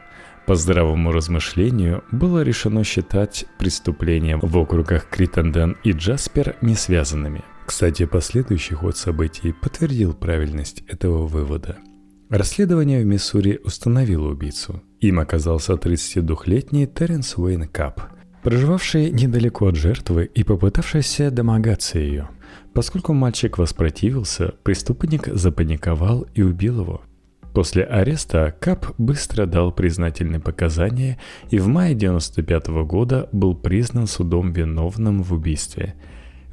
По 0.47 0.57
здравому 0.57 1.11
размышлению 1.11 2.05
было 2.13 2.43
решено 2.43 2.85
считать 2.85 3.47
преступления 3.59 4.37
в 4.37 4.57
округах 4.59 5.09
Критенден 5.09 5.77
и 5.85 5.93
Джаспер 5.93 6.57
не 6.61 6.75
связанными. 6.75 7.43
Кстати, 7.65 8.05
последующий 8.05 8.77
ход 8.77 8.97
событий 8.97 9.53
подтвердил 9.53 10.13
правильность 10.13 10.83
этого 10.87 11.27
вывода. 11.27 11.79
Расследование 12.29 13.03
в 13.03 13.07
Миссури 13.07 13.59
установило 13.65 14.29
убийцу. 14.29 14.83
Им 15.01 15.19
оказался 15.19 15.73
32-летний 15.73 16.87
Теренс 16.87 17.39
Уэйн 17.39 17.69
Кап, 17.69 18.03
проживавший 18.43 19.11
недалеко 19.11 19.69
от 19.69 19.77
жертвы 19.77 20.27
и 20.27 20.45
попытавшийся 20.45 21.31
домогаться 21.31 21.99
ее– 21.99 22.29
Поскольку 22.77 23.15
мальчик 23.15 23.57
воспротивился, 23.57 24.53
преступник 24.63 25.29
запаниковал 25.29 26.27
и 26.35 26.43
убил 26.43 26.83
его. 26.83 27.01
После 27.55 27.83
ареста 27.85 28.55
Кап 28.61 28.95
быстро 28.99 29.47
дал 29.47 29.73
признательные 29.73 30.41
показания 30.41 31.19
и 31.49 31.59
в 31.59 31.69
мае 31.69 31.97
1995 31.97 32.85
года 32.87 33.31
был 33.33 33.55
признан 33.55 34.07
судом 34.07 34.53
виновным 34.53 35.23
в 35.23 35.33
убийстве. 35.33 35.95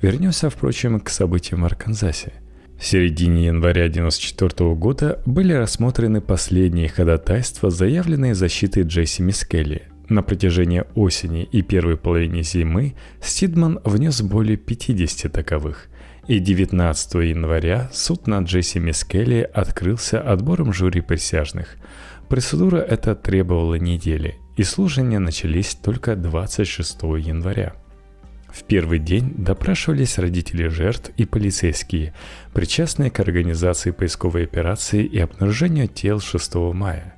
Вернемся, 0.01 0.49
впрочем, 0.49 1.01
к 1.01 1.09
событиям 1.09 1.63
в 1.63 1.65
Арканзасе. 1.65 2.31
В 2.79 2.85
середине 2.85 3.47
января 3.47 3.87
1994 3.87 4.75
года 4.75 5.21
были 5.25 5.51
рассмотрены 5.51 6.21
последние 6.21 6.87
ходатайства, 6.87 7.69
заявленные 7.69 8.33
защитой 8.33 8.83
Джесси 8.83 9.21
Мискелли. 9.21 9.89
На 10.07 10.23
протяжении 10.23 10.85
осени 10.95 11.43
и 11.43 11.61
первой 11.61 11.97
половины 11.97 12.43
зимы 12.43 12.95
Стидман 13.21 13.81
внес 13.83 14.21
более 14.21 14.55
50 14.55 15.29
таковых. 15.29 15.89
И 16.25 16.39
19 16.39 17.15
января 17.15 17.89
суд 17.91 18.27
над 18.27 18.45
Джесси 18.45 18.79
Мискелли 18.79 19.49
открылся 19.53 20.21
отбором 20.21 20.71
жюри 20.71 21.01
присяжных. 21.01 21.75
Процедура 22.29 22.77
эта 22.77 23.13
требовала 23.13 23.75
недели, 23.75 24.35
и 24.55 24.63
слушания 24.63 25.19
начались 25.19 25.75
только 25.75 26.15
26 26.15 27.03
января. 27.19 27.73
В 28.47 28.63
первый 28.63 28.99
день 28.99 29.33
допрашивались 29.35 30.17
родители 30.17 30.69
жертв 30.69 31.11
и 31.17 31.25
полицейские, 31.25 32.13
причастные 32.53 33.11
к 33.11 33.19
организации 33.19 33.91
поисковой 33.91 34.45
операции 34.45 35.03
и 35.03 35.19
обнаружению 35.19 35.89
тел 35.89 36.21
6 36.21 36.55
мая. 36.73 37.15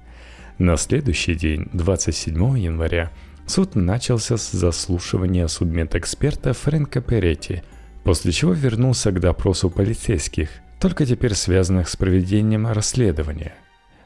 На 0.58 0.78
следующий 0.78 1.36
день, 1.36 1.68
27 1.74 2.58
января, 2.58 3.12
суд 3.46 3.76
начался 3.76 4.38
с 4.38 4.52
заслушивания 4.52 5.46
судмедэксперта 5.46 6.54
Фрэнка 6.54 7.02
Перетти– 7.02 7.62
после 8.06 8.32
чего 8.32 8.54
вернулся 8.54 9.12
к 9.12 9.20
допросу 9.20 9.70
полицейских, 9.72 10.50
только 10.80 11.08
теперь 11.08 11.34
связанных 11.34 11.90
с 11.90 11.96
проведением 11.96 12.68
расследования. 12.68 13.56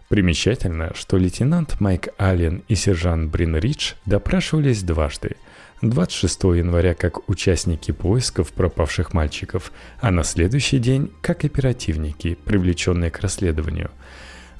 Примечательно, 0.07 0.93
что 0.95 1.17
лейтенант 1.17 1.81
Майк 1.81 2.07
Аллен 2.17 2.63
и 2.69 2.75
сержант 2.75 3.29
Брин 3.29 3.57
Ридж 3.57 3.93
допрашивались 4.05 4.83
дважды. 4.83 5.35
26 5.81 6.43
января 6.43 6.93
как 6.93 7.29
участники 7.29 7.91
поисков 7.91 8.53
пропавших 8.53 9.13
мальчиков, 9.13 9.71
а 9.99 10.11
на 10.11 10.23
следующий 10.23 10.79
день 10.79 11.11
как 11.21 11.43
оперативники, 11.43 12.37
привлеченные 12.45 13.11
к 13.11 13.19
расследованию. 13.19 13.91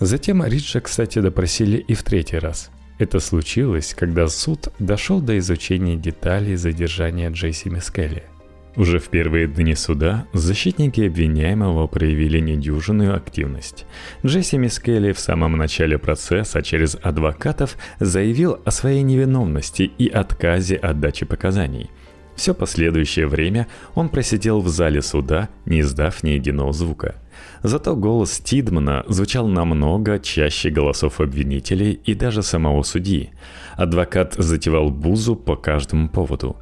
Затем 0.02 0.44
Риджа, 0.44 0.82
кстати, 0.82 1.20
допросили 1.20 1.78
и 1.78 1.94
в 1.94 2.04
третий 2.04 2.40
раз. 2.40 2.72
Это 2.98 3.22
случилось, 3.22 3.94
когда 3.98 4.28
суд 4.28 4.68
дошел 4.80 5.22
до 5.22 5.38
изучения 5.40 5.96
деталей 5.96 6.58
задержания 6.58 7.32
Джейси 7.32 7.70
Мискелли– 7.70 8.24
уже 8.76 9.00
в 9.00 9.10
первые 9.10 9.48
дни 9.48 9.76
суда 9.76 10.26
защитники 10.34 11.02
обвиняемого 11.02 11.88
проявили 11.88 12.40
недюжинную 12.40 13.16
активность. 13.16 13.86
Джесси 14.26 14.58
Мискелли 14.58 15.12
в 15.12 15.20
самом 15.20 15.58
начале 15.58 15.98
процесса 15.98 16.62
через 16.62 16.98
адвокатов 17.02 17.78
заявил 18.00 18.60
о 18.66 18.72
своей 18.72 19.02
невиновности 19.04 19.84
и 19.98 20.08
отказе 20.08 20.76
от 20.76 21.00
дачи 21.00 21.26
показаний. 21.26 21.90
Все 22.36 22.54
последующее 22.54 23.28
время 23.28 23.68
он 23.96 24.08
просидел 24.08 24.62
в 24.62 24.70
зале 24.70 25.02
суда, 25.02 25.50
не 25.66 25.82
издав 25.82 26.24
ни 26.24 26.30
единого 26.30 26.72
звука. 26.72 27.16
Зато 27.64 27.96
голос 27.96 28.40
Тидмана 28.40 29.04
звучал 29.08 29.48
намного 29.48 30.20
чаще 30.20 30.70
голосов 30.70 31.20
обвинителей 31.20 32.00
и 32.06 32.14
даже 32.14 32.42
самого 32.42 32.84
судьи. 32.84 33.32
Адвокат 33.76 34.36
затевал 34.38 34.90
бузу 34.90 35.36
по 35.36 35.58
каждому 35.58 36.08
поводу. 36.08 36.56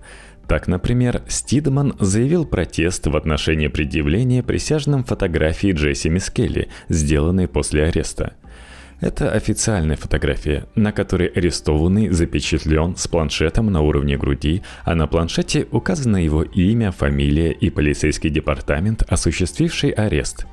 Так, 0.48 0.68
например, 0.68 1.24
Стидман 1.28 1.96
заявил 2.00 2.46
протест 2.46 3.08
в 3.08 3.16
отношении 3.16 3.68
предъявления 3.68 4.44
присяжным 4.44 5.04
фотографии 5.04 5.74
Джесси 5.74 6.10
Мискелли, 6.10 6.70
сделанной 6.90 7.48
после 7.48 7.84
ареста– 7.84 8.34
это 9.00 9.32
официальная 9.32 9.96
фотография, 9.96 10.66
на 10.74 10.92
которой 10.92 11.28
арестованный 11.28 12.10
запечатлен 12.10 12.96
с 12.96 13.08
планшетом 13.08 13.68
на 13.68 13.82
уровне 13.82 14.18
груди, 14.18 14.64
а 14.86 14.96
на 14.96 15.06
планшете 15.06 15.68
указано 15.72 16.18
его 16.18 16.42
имя, 16.42 16.92
фамилия 16.92 17.52
и 17.52 17.70
полицейский 17.70 18.32
департамент, 18.32 19.04
осуществивший 19.08 19.92
арест. 19.92 20.48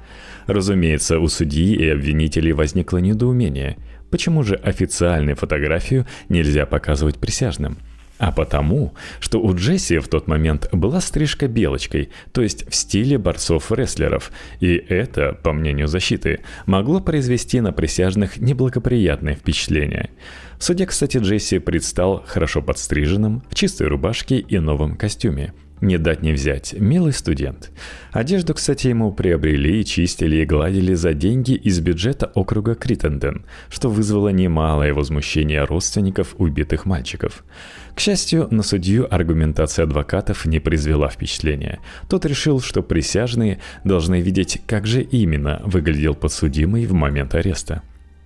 Разумеется, 0.46 1.20
у 1.20 1.28
судьи 1.28 1.74
и 1.74 1.88
обвинителей 1.88 2.52
возникло 2.52 2.98
недоумение. 2.98 3.78
Почему 4.10 4.42
же 4.42 4.56
официальную 4.56 5.36
фотографию 5.36 6.06
нельзя 6.28 6.66
показывать 6.66 7.18
присяжным– 7.18 7.78
а 8.24 8.32
потому, 8.32 8.94
что 9.20 9.38
у 9.38 9.54
Джесси 9.54 9.98
в 9.98 10.08
тот 10.08 10.28
момент 10.28 10.70
была 10.72 11.02
стрижка 11.02 11.46
белочкой, 11.46 12.08
то 12.32 12.40
есть 12.40 12.66
в 12.70 12.74
стиле 12.74 13.18
борцов-рестлеров, 13.18 14.32
и 14.60 14.76
это, 14.76 15.38
по 15.42 15.52
мнению 15.52 15.88
защиты, 15.88 16.40
могло 16.64 17.00
произвести 17.00 17.60
на 17.60 17.70
присяжных 17.70 18.38
неблагоприятное 18.38 19.34
впечатление. 19.34 20.08
В 20.58 20.86
кстати, 20.86 21.18
Джесси 21.18 21.58
предстал 21.58 22.24
хорошо 22.26 22.62
подстриженным, 22.62 23.42
в 23.50 23.54
чистой 23.54 23.88
рубашке 23.88 24.38
и 24.38 24.58
новом 24.58 24.96
костюме– 24.96 25.52
не 25.84 25.98
дать 25.98 26.22
не 26.22 26.32
взять, 26.32 26.74
милый 26.78 27.12
студент. 27.12 27.70
Одежду, 28.10 28.54
кстати, 28.54 28.88
ему 28.88 29.12
приобрели, 29.12 29.84
чистили 29.84 30.36
и 30.36 30.44
гладили 30.46 30.94
за 30.94 31.12
деньги 31.12 31.52
из 31.52 31.80
бюджета 31.80 32.30
округа 32.34 32.74
Криттенден, 32.74 33.44
что 33.68 33.90
вызвало 33.90 34.30
немалое 34.30 34.94
возмущение 34.94 35.64
родственников 35.64 36.36
убитых 36.38 36.86
мальчиков. 36.86 37.44
К 37.94 38.00
счастью, 38.00 38.48
на 38.50 38.62
судью 38.62 39.06
аргументация 39.08 39.84
адвокатов 39.84 40.46
не 40.46 40.58
произвела 40.58 41.08
впечатления. 41.08 41.78
Тот 42.08 42.26
решил, 42.26 42.60
что 42.60 42.82
присяжные 42.82 43.60
должны 43.84 44.20
видеть, 44.20 44.60
как 44.66 44.86
же 44.86 45.02
именно 45.02 45.62
выглядел 45.64 46.14
подсудимый 46.14 46.86
в 46.86 46.92
момент 46.92 47.34
ареста. 47.34 47.82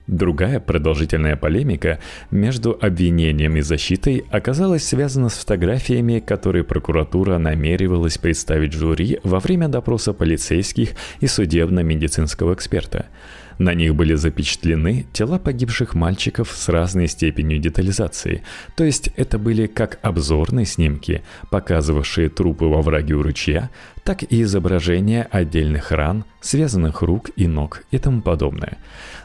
Другая 0.06 0.58
продолжительная 0.58 1.36
полемика 1.36 1.98
между 2.30 2.78
обвинением 2.80 3.56
и 3.56 3.60
защитой 3.60 4.24
оказалась 4.30 4.84
связана 4.84 5.28
с 5.28 5.34
фотографиями, 5.34 6.18
которые 6.18 6.64
прокуратура 6.64 7.36
намеревалась 7.36 8.16
представить 8.16 8.72
жюри 8.72 9.20
во 9.22 9.38
время 9.38 9.68
допроса 9.68 10.14
полицейских 10.14 10.92
и 11.20 11.26
судебно-медицинского 11.26 12.54
эксперта– 12.54 13.04
на 13.58 13.74
них 13.74 13.94
были 13.94 14.14
запечатлены 14.14 15.06
тела 15.12 15.38
погибших 15.38 15.94
мальчиков 15.94 16.50
с 16.54 16.68
разной 16.68 17.08
степенью 17.08 17.58
детализации, 17.58 18.42
то 18.76 18.84
есть 18.84 19.10
это 19.16 19.38
были 19.38 19.66
как 19.66 19.98
обзорные 20.02 20.66
снимки, 20.66 21.22
показывавшие 21.50 22.28
трупы 22.28 22.66
во 22.66 22.82
враге 22.82 23.14
у 23.14 23.22
ручья, 23.22 23.70
так 24.04 24.22
и 24.22 24.42
изображения 24.42 25.28
отдельных 25.30 25.90
ран, 25.92 26.24
связанных 26.40 27.02
рук 27.02 27.30
и 27.36 27.46
ног 27.46 27.84
и 27.90 27.98
тому 27.98 28.22
подобное. 28.22 28.78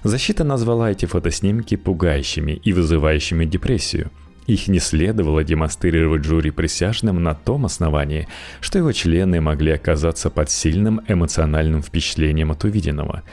Защита 0.04 0.44
назвала 0.44 0.92
эти 0.92 1.06
фотоснимки 1.06 1.76
пугающими 1.76 2.52
и 2.52 2.74
вызывающими 2.74 3.46
депрессию– 3.46 4.12
их 4.48 4.68
не 4.68 4.80
следовало 4.80 5.44
демонстрировать 5.44 6.26
жюри 6.26 6.52
присяжным 6.52 7.24
на 7.24 7.34
том 7.34 7.66
основании, 7.66 8.28
что 8.60 8.78
его 8.78 8.92
члены 8.92 9.40
могли 9.40 9.72
оказаться 9.72 10.30
под 10.30 10.50
сильным 10.50 11.02
эмоциональным 11.08 11.82
впечатлением 11.82 12.52
от 12.52 12.64
увиденного. 12.64 13.24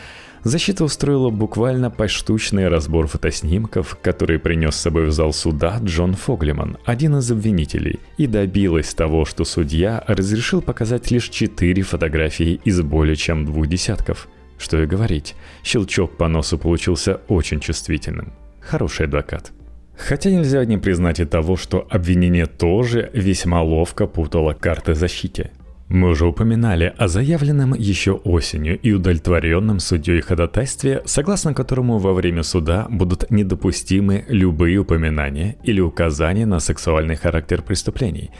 Защита 0.42 0.84
устроила 0.84 1.28
буквально 1.28 1.90
поштучный 1.90 2.68
разбор 2.68 3.06
фотоснимков, 3.06 3.98
который 4.00 4.38
принес 4.38 4.74
с 4.74 4.80
собой 4.80 5.06
в 5.06 5.12
зал 5.12 5.34
суда 5.34 5.78
Джон 5.82 6.14
Фоглеман, 6.14 6.78
один 6.86 7.18
из 7.18 7.30
обвинителей, 7.30 8.00
и 8.16 8.26
добилась 8.26 8.94
того, 8.94 9.26
что 9.26 9.44
судья 9.44 10.02
разрешил 10.06 10.62
показать 10.62 11.10
лишь 11.10 11.28
четыре 11.28 11.82
фотографии 11.82 12.58
из 12.64 12.80
более 12.80 13.16
чем 13.16 13.44
двух 13.44 13.66
десятков. 13.66 14.28
Что 14.58 14.82
и 14.82 14.86
говорить, 14.86 15.34
щелчок 15.62 16.16
по 16.16 16.26
носу 16.26 16.56
получился 16.56 17.20
очень 17.28 17.60
чувствительным. 17.60 18.32
Хороший 18.60 19.06
адвокат. 19.06 19.52
Хотя 19.94 20.30
нельзя 20.30 20.64
не 20.64 20.78
признать 20.78 21.20
и 21.20 21.26
того, 21.26 21.56
что 21.56 21.86
обвинение 21.90 22.46
тоже 22.46 23.10
весьма 23.12 23.62
ловко 23.62 24.06
путало 24.06 24.54
карты 24.54 24.94
защите. 24.94 25.50
Мы 25.90 26.10
уже 26.10 26.24
упоминали 26.24 26.94
о 26.98 27.08
заявленном 27.08 27.74
еще 27.74 28.12
осенью 28.12 28.78
и 28.78 28.92
удовлетворенном 28.92 29.80
судьей 29.80 30.20
ходатайстве, 30.20 31.02
согласно 31.04 31.52
которому 31.52 31.98
во 31.98 32.12
время 32.12 32.44
суда 32.44 32.86
будут 32.88 33.28
недопустимы 33.28 34.24
любые 34.28 34.78
упоминания 34.78 35.56
или 35.64 35.80
указания 35.80 36.46
на 36.46 36.60
сексуальный 36.60 37.16
характер 37.16 37.62
преступлений. 37.62 38.30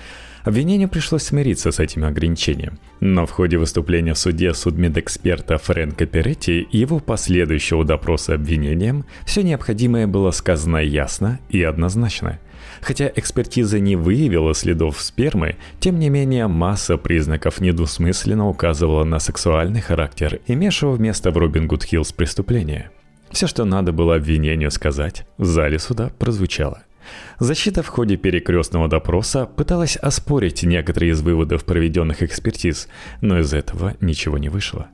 Обвинению 0.45 0.89
пришлось 0.89 1.25
смириться 1.25 1.73
с 1.73 1.81
этим 1.81 2.05
ограничением. 2.05 2.79
Но 3.01 3.27
в 3.27 3.33
ходе 3.33 3.59
выступления 3.59 4.15
в 4.15 4.19
суде 4.19 4.55
судмедэксперта 4.55 5.59
Фрэнка 5.59 6.07
Перетти 6.07 6.61
и 6.61 6.79
его 6.79 7.01
последующего 7.01 7.85
допроса 7.85 8.35
обвинением 8.35 9.07
все 9.27 9.43
необходимое 9.43 10.07
было 10.07 10.31
сказано 10.31 10.77
ясно 10.77 11.41
и 11.49 11.65
однозначно– 11.65 12.39
Хотя 12.81 13.11
экспертиза 13.15 13.79
не 13.79 13.97
выявила 13.97 14.55
следов 14.55 15.01
спермы, 15.01 15.57
тем 15.81 15.99
не 15.99 16.09
менее 16.09 16.47
масса 16.47 16.97
признаков 16.97 17.61
недвусмысленно 17.61 18.49
указывала 18.49 19.05
на 19.05 19.19
сексуальный 19.19 19.81
характер 19.81 20.41
имевшего 20.47 20.97
место 20.97 21.31
в 21.31 21.37
Робин 21.37 21.67
Гуд 21.67 21.85
Хиллз 21.85 22.13
преступления. 22.13 22.91
Все, 23.31 23.47
что 23.47 23.65
надо 23.65 23.93
было 23.93 24.17
обвинению 24.17 24.71
сказать, 24.71 25.27
в 25.39 25.45
зале 25.45 25.79
суда 25.79 26.11
прозвучало. 26.19 26.83
Защита 27.39 27.83
в 27.83 27.89
ходе 27.89 28.17
перекрестного 28.17 28.89
допроса 28.89 29.47
пыталась 29.47 29.97
оспорить 29.97 30.63
некоторые 30.63 31.13
из 31.13 31.23
выводов 31.23 31.65
проведенных 31.65 32.23
экспертиз, 32.23 32.89
но 33.21 33.39
из 33.39 33.53
этого 33.53 33.95
ничего 34.01 34.39
не 34.39 34.49
вышло. 34.49 34.89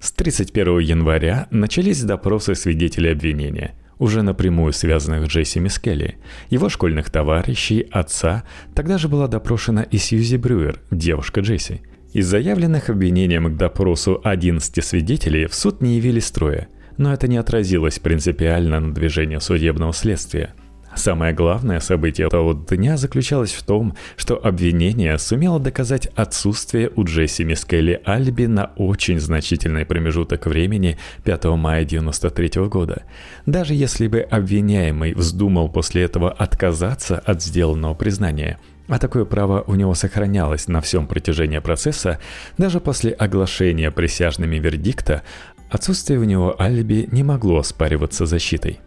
С 0.00 0.12
31 0.12 0.78
января 0.80 1.46
начались 1.50 2.02
допросы 2.02 2.54
свидетелей 2.54 3.12
обвинения– 3.12 3.74
уже 4.02 4.22
напрямую 4.22 4.72
связанных 4.72 5.26
с 5.26 5.28
Джесси 5.28 5.60
Мискелли, 5.60 6.16
его 6.50 6.68
школьных 6.68 7.08
товарищей, 7.08 7.86
отца, 7.92 8.42
тогда 8.74 8.98
же 8.98 9.08
была 9.08 9.28
допрошена 9.28 9.84
и 9.84 9.96
Сьюзи 9.96 10.38
Брюер, 10.38 10.80
девушка 10.90 11.40
Джесси. 11.40 11.82
Из 12.12 12.26
заявленных 12.26 12.90
обвинением 12.90 13.46
к 13.46 13.56
допросу 13.56 14.20
11 14.24 14.84
свидетелей 14.84 15.46
в 15.46 15.54
суд 15.54 15.82
не 15.82 15.98
явились 15.98 16.32
трое, 16.32 16.66
но 16.96 17.14
это 17.14 17.28
не 17.28 17.36
отразилось 17.36 18.00
принципиально 18.00 18.80
на 18.80 18.92
движении 18.92 19.38
судебного 19.38 19.92
следствия– 19.92 20.52
Самое 20.94 21.32
главное 21.32 21.80
событие 21.80 22.28
того 22.28 22.52
дня 22.52 22.96
заключалось 22.96 23.52
в 23.52 23.62
том, 23.62 23.96
что 24.16 24.36
обвинение 24.36 25.18
сумело 25.18 25.58
доказать 25.58 26.06
отсутствие 26.14 26.90
у 26.94 27.04
Джесси 27.04 27.44
Мискелли 27.44 28.00
алиби 28.06 28.46
на 28.46 28.72
очень 28.76 29.18
значительный 29.18 29.86
промежуток 29.86 30.46
времени 30.46 30.98
5 31.24 31.44
мая 31.44 31.82
1993 31.84 32.68
года. 32.68 33.02
Даже 33.46 33.74
если 33.74 34.06
бы 34.06 34.20
обвиняемый 34.20 35.14
вздумал 35.14 35.68
после 35.68 36.02
этого 36.02 36.30
отказаться 36.30 37.18
от 37.18 37.42
сделанного 37.42 37.94
признания– 37.94 38.58
а 38.88 38.98
такое 38.98 39.24
право 39.24 39.64
у 39.66 39.74
него 39.74 39.94
сохранялось 39.94 40.68
на 40.68 40.80
всем 40.80 41.06
протяжении 41.06 41.60
процесса, 41.60 42.18
даже 42.58 42.80
после 42.80 43.12
оглашения 43.12 43.90
присяжными 43.90 44.56
вердикта, 44.56 45.22
отсутствие 45.70 46.18
у 46.18 46.24
него 46.24 46.60
алиби 46.60 47.08
не 47.10 47.22
могло 47.22 47.58
оспариваться 47.58 48.26
защитой. 48.26 48.80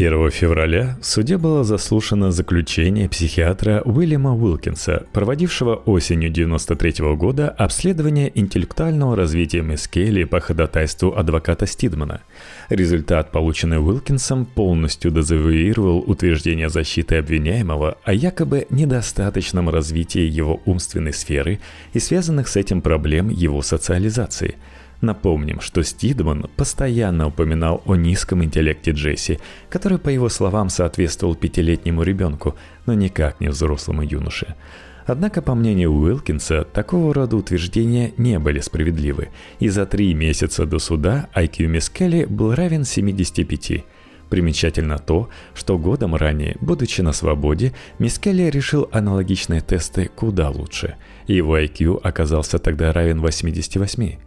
1 0.00 0.30
февраля 0.30 0.96
в 1.02 1.04
суде 1.04 1.36
было 1.36 1.62
заслушано 1.62 2.32
заключение 2.32 3.06
психиатра 3.06 3.82
Уильяма 3.84 4.34
Уилкинса, 4.34 5.04
проводившего 5.12 5.74
осенью 5.74 6.30
1993 6.30 7.16
года 7.16 7.50
обследование 7.50 8.32
интеллектуального 8.34 9.14
развития 9.14 9.60
Мискели 9.60 10.24
по 10.24 10.40
ходатайству 10.40 11.14
адвоката 11.14 11.66
Стидмана. 11.66 12.22
Результат, 12.70 13.30
полученный 13.30 13.76
Уилкинсом, 13.76 14.46
полностью 14.46 15.10
дезавуировал 15.10 15.98
утверждение 15.98 16.70
защиты 16.70 17.16
обвиняемого 17.16 17.98
о 18.02 18.14
якобы 18.14 18.66
недостаточном 18.70 19.68
развитии 19.68 20.22
его 20.22 20.62
умственной 20.64 21.12
сферы 21.12 21.60
и 21.92 21.98
связанных 21.98 22.48
с 22.48 22.56
этим 22.56 22.80
проблем 22.80 23.28
его 23.28 23.60
социализации– 23.60 24.54
Напомним, 25.00 25.60
что 25.60 25.82
Стидман 25.82 26.46
постоянно 26.56 27.28
упоминал 27.28 27.82
о 27.86 27.94
низком 27.94 28.44
интеллекте 28.44 28.90
Джесси, 28.90 29.38
который, 29.70 29.98
по 29.98 30.10
его 30.10 30.28
словам, 30.28 30.68
соответствовал 30.68 31.34
пятилетнему 31.34 32.02
ребенку, 32.02 32.54
но 32.86 32.92
никак 32.92 33.40
не 33.40 33.48
взрослому 33.48 34.02
юноше. 34.02 34.56
Однако, 35.06 35.40
по 35.40 35.54
мнению 35.54 35.92
Уилкинса, 35.92 36.64
такого 36.64 37.14
рода 37.14 37.36
утверждения 37.36 38.12
не 38.18 38.38
были 38.38 38.60
справедливы, 38.60 39.30
и 39.58 39.68
за 39.68 39.86
три 39.86 40.12
месяца 40.12 40.66
до 40.66 40.78
суда 40.78 41.28
IQ 41.34 41.66
Мисс 41.66 41.88
Келли 41.88 42.26
был 42.26 42.54
равен 42.54 42.84
75. 42.84 43.84
Примечательно 44.28 44.98
то, 44.98 45.28
что 45.54 45.76
годом 45.76 46.14
ранее, 46.14 46.56
будучи 46.60 47.00
на 47.00 47.12
свободе, 47.12 47.72
Мискелли 47.98 48.44
решил 48.44 48.88
аналогичные 48.92 49.60
тесты 49.60 50.08
куда 50.14 50.50
лучше. 50.50 50.94
Его 51.26 51.58
IQ 51.58 52.00
оказался 52.00 52.60
тогда 52.60 52.92
равен 52.92 53.20
88. 53.20 54.18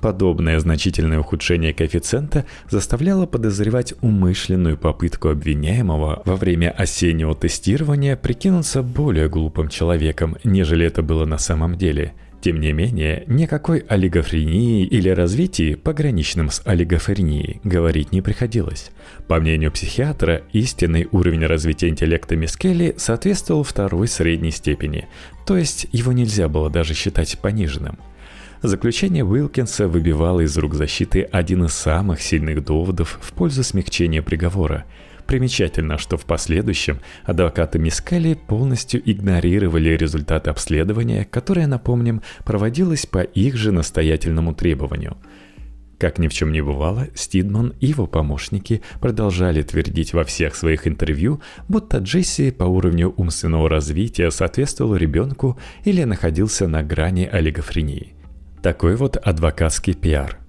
Подобное 0.00 0.58
значительное 0.60 1.20
ухудшение 1.20 1.72
коэффициента 1.72 2.44
заставляло 2.68 3.26
подозревать 3.26 3.94
умышленную 4.02 4.76
попытку 4.76 5.28
обвиняемого 5.28 6.22
во 6.24 6.36
время 6.36 6.70
осеннего 6.70 7.34
тестирования 7.34 8.16
прикинуться 8.16 8.82
более 8.82 9.28
глупым 9.28 9.68
человеком, 9.68 10.36
нежели 10.44 10.86
это 10.86 11.02
было 11.02 11.24
на 11.24 11.38
самом 11.38 11.76
деле– 11.76 12.12
тем 12.46 12.60
не 12.60 12.72
менее, 12.72 13.24
никакой 13.26 13.80
олигофрении 13.80 14.84
или 14.84 15.08
развитии, 15.08 15.74
пограничным 15.74 16.50
с 16.50 16.62
олигофренией, 16.64 17.60
говорить 17.64 18.12
не 18.12 18.22
приходилось. 18.22 18.92
По 19.26 19.40
мнению 19.40 19.72
психиатра, 19.72 20.42
истинный 20.52 21.08
уровень 21.10 21.44
развития 21.44 21.88
интеллекта 21.88 22.36
Мискелли 22.36 22.94
соответствовал 22.98 23.64
второй 23.64 24.06
средней 24.06 24.52
степени, 24.52 25.08
то 25.44 25.56
есть 25.56 25.88
его 25.90 26.12
нельзя 26.12 26.48
было 26.48 26.70
даже 26.70 26.94
считать 26.94 27.36
пониженным. 27.40 27.98
Заключение 28.62 29.24
Уилкинса 29.24 29.88
выбивало 29.88 30.40
из 30.40 30.56
рук 30.56 30.74
защиты 30.74 31.22
один 31.22 31.64
из 31.64 31.74
самых 31.74 32.20
сильных 32.20 32.64
доводов 32.64 33.18
в 33.20 33.32
пользу 33.32 33.62
смягчения 33.62 34.22
приговора– 34.22 34.84
Примечательно, 35.26 35.98
что 35.98 36.16
в 36.16 36.24
последующем 36.24 37.00
адвокаты 37.24 37.78
Мискали 37.78 38.34
полностью 38.34 39.02
игнорировали 39.04 39.90
результаты 39.90 40.50
обследования, 40.50 41.24
которое, 41.24 41.66
напомним, 41.66 42.22
проводилось 42.44 43.06
по 43.06 43.22
их 43.22 43.56
же 43.56 43.72
настоятельному 43.72 44.54
требованию. 44.54 45.16
Как 45.98 46.18
ни 46.18 46.28
в 46.28 46.32
чем 46.32 46.52
не 46.52 46.60
бывало, 46.60 47.08
Стидман 47.14 47.72
и 47.80 47.86
его 47.86 48.06
помощники 48.06 48.82
продолжали 49.00 49.62
твердить 49.62 50.12
во 50.12 50.24
всех 50.24 50.54
своих 50.54 50.86
интервью, 50.86 51.40
будто 51.68 51.98
Джесси 51.98 52.50
по 52.50 52.64
уровню 52.64 53.12
умственного 53.16 53.68
развития 53.68 54.30
соответствовал 54.30 54.94
ребенку 54.94 55.58
или 55.84 56.04
находился 56.04 56.68
на 56.68 56.82
грани 56.82 57.24
олигофрении. 57.24 58.15
Такой 58.62 58.96
вот 58.96 59.16
адвокатский 59.16 59.94
пиар– 59.94 60.38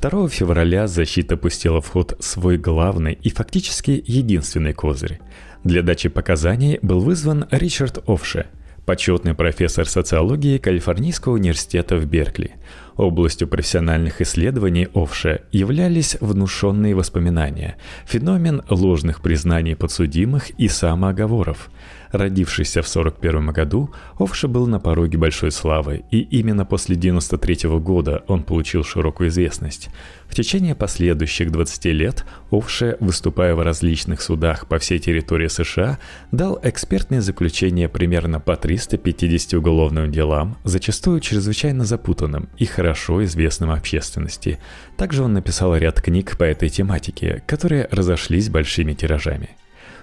2 0.00 0.28
февраля 0.28 0.86
защита 0.86 1.36
пустила 1.36 1.80
в 1.80 1.88
ход 1.88 2.16
свой 2.20 2.56
главный 2.56 3.18
и 3.22 3.30
фактически 3.30 4.02
единственный 4.06 4.72
козырь. 4.72 5.20
Для 5.64 5.82
дачи 5.82 6.08
показаний 6.08 6.78
был 6.82 7.00
вызван 7.00 7.46
Ричард 7.50 8.02
Офше, 8.08 8.46
почетный 8.84 9.34
профессор 9.34 9.86
социологии 9.86 10.58
Калифорнийского 10.58 11.34
университета 11.34 11.96
в 11.96 12.06
Беркли. 12.06 12.52
Областью 12.96 13.48
профессиональных 13.48 14.20
исследований 14.20 14.88
Овше 14.92 15.42
являлись 15.52 16.16
внушенные 16.20 16.94
воспоминания, 16.94 17.76
феномен 18.06 18.62
ложных 18.68 19.20
признаний 19.20 19.76
подсудимых 19.76 20.50
и 20.50 20.68
самооговоров– 20.68 21.70
Родившийся 22.12 22.82
в 22.82 22.88
1941 22.88 23.52
году, 23.52 23.90
Овша 24.18 24.46
был 24.46 24.66
на 24.66 24.78
пороге 24.78 25.16
большой 25.16 25.50
славы, 25.50 26.04
и 26.10 26.20
именно 26.20 26.66
после 26.66 26.94
1993 26.94 27.70
года 27.78 28.22
он 28.28 28.42
получил 28.42 28.84
широкую 28.84 29.30
известность. 29.30 29.88
В 30.28 30.34
течение 30.34 30.74
последующих 30.74 31.50
20 31.50 31.84
лет 31.86 32.26
Овше, 32.50 32.98
выступая 33.00 33.54
в 33.54 33.62
различных 33.62 34.20
судах 34.20 34.66
по 34.66 34.78
всей 34.78 34.98
территории 34.98 35.48
США, 35.48 35.98
дал 36.32 36.60
экспертные 36.62 37.22
заключения 37.22 37.88
примерно 37.88 38.40
по 38.40 38.56
350 38.56 39.54
уголовным 39.54 40.12
делам, 40.12 40.58
зачастую 40.64 41.20
чрезвычайно 41.20 41.86
запутанным 41.86 42.50
и 42.58 42.66
хорошо 42.66 43.24
известным 43.24 43.70
общественности. 43.70 44.58
Также 44.98 45.22
он 45.22 45.32
написал 45.32 45.74
ряд 45.76 46.02
книг 46.02 46.36
по 46.36 46.44
этой 46.44 46.68
тематике, 46.68 47.42
которые 47.46 47.88
разошлись 47.90 48.50
большими 48.50 48.92
тиражами– 48.92 49.50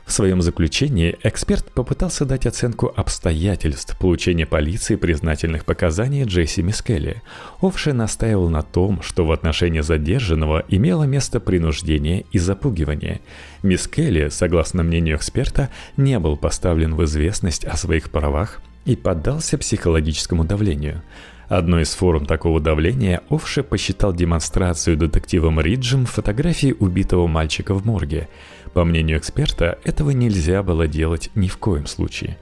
в 0.09 0.11
своем 0.11 0.41
заключении 0.41 1.19
эксперт 1.21 1.71
попытался 1.71 2.25
дать 2.25 2.47
оценку 2.47 2.91
обстоятельств 2.95 3.95
получения 3.99 4.47
полиции 4.47 4.95
признательных 4.95 5.65
показаний 5.65 6.23
Джесси 6.23 6.63
Мискелли. 6.63 7.21
Овше 7.61 7.93
настаивал 7.93 8.49
на 8.49 8.63
том, 8.63 9.03
что 9.03 9.23
в 9.23 9.31
отношении 9.31 9.81
задержанного 9.81 10.65
имело 10.67 11.03
место 11.03 11.39
принуждение 11.39 12.25
и 12.31 12.39
запугивание. 12.39 13.21
Мискелли, 13.61 14.29
согласно 14.29 14.81
мнению 14.81 15.17
эксперта, 15.17 15.69
не 15.95 16.17
был 16.17 16.37
поставлен 16.37 16.95
в 16.95 17.03
известность 17.05 17.63
о 17.65 17.77
своих 17.77 18.09
правах 18.09 18.61
и 18.85 18.95
поддался 18.95 19.59
психологическому 19.59 20.43
давлению. 20.43 21.03
Одной 21.49 21.83
из 21.83 21.93
форм 21.93 22.25
такого 22.25 22.59
давления 22.59 23.21
Овше 23.29 23.63
посчитал 23.63 24.13
демонстрацию 24.13 24.97
детективом 24.97 25.59
Риджем 25.59 26.05
фотографии 26.05 26.75
убитого 26.79 27.27
мальчика 27.27 27.75
в 27.75 27.85
морге– 27.85 28.27
по 28.73 28.83
мнению 28.83 29.17
эксперта, 29.17 29.79
этого 29.83 30.11
нельзя 30.11 30.63
было 30.63 30.87
делать 30.87 31.29
ни 31.35 31.47
в 31.47 31.57
коем 31.57 31.87
случае. 31.87 32.37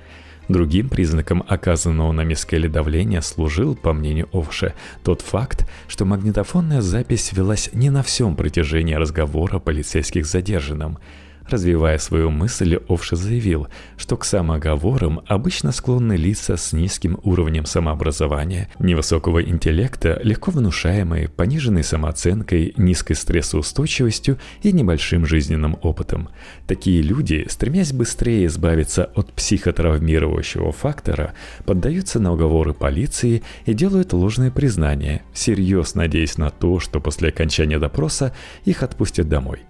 Другим 0.47 0.88
признаком 0.88 1.43
оказанного 1.47 2.11
на 2.13 2.23
Мискеле 2.23 2.69
давления 2.69 3.21
служил, 3.21 3.75
по 3.75 3.91
мнению 3.91 4.30
Овше, 4.32 4.73
тот 5.03 5.21
факт, 5.21 5.67
что 5.88 6.05
магнитофонная 6.05 6.82
запись 6.82 7.34
велась 7.34 7.69
не 7.73 7.89
на 7.89 8.01
всем 8.01 8.36
протяжении 8.36 8.93
разговора 8.93 9.59
полицейских 9.59 10.25
с 10.25 10.32
задержанным– 10.32 10.99
Развивая 11.49 11.97
свою 11.97 12.29
мысль, 12.29 12.75
Овши 12.89 13.15
заявил, 13.15 13.67
что 13.95 14.17
к 14.17 14.25
самоговорам 14.25 15.21
обычно 15.27 15.71
склонны 15.71 16.17
лица 16.17 16.57
с 16.57 16.73
низким 16.73 17.17
уровнем 17.23 17.65
самообразования, 17.65 18.67
невысокого 18.79 19.41
интеллекта, 19.41 20.19
легко 20.23 20.51
внушаемые, 20.51 21.29
пониженной 21.29 21.85
самооценкой, 21.85 22.73
низкой 22.75 23.13
стрессоустойчивостью 23.13 24.37
и 24.61 24.73
небольшим 24.73 25.25
жизненным 25.25 25.77
опытом. 25.81 26.27
Такие 26.67 27.01
люди, 27.01 27.45
стремясь 27.49 27.93
быстрее 27.93 28.47
избавиться 28.47 29.05
от 29.15 29.31
психотравмирующего 29.31 30.73
фактора, 30.73 31.33
поддаются 31.65 32.19
на 32.19 32.33
уговоры 32.33 32.73
полиции 32.73 33.41
и 33.65 33.73
делают 33.73 34.11
ложные 34.11 34.51
признания, 34.51 35.21
всерьез 35.31 35.95
надеясь 35.95 36.37
на 36.37 36.49
то, 36.49 36.81
что 36.81 36.99
после 36.99 37.29
окончания 37.29 37.79
допроса 37.79 38.33
их 38.65 38.83
отпустят 38.83 39.29
домой. 39.29 39.66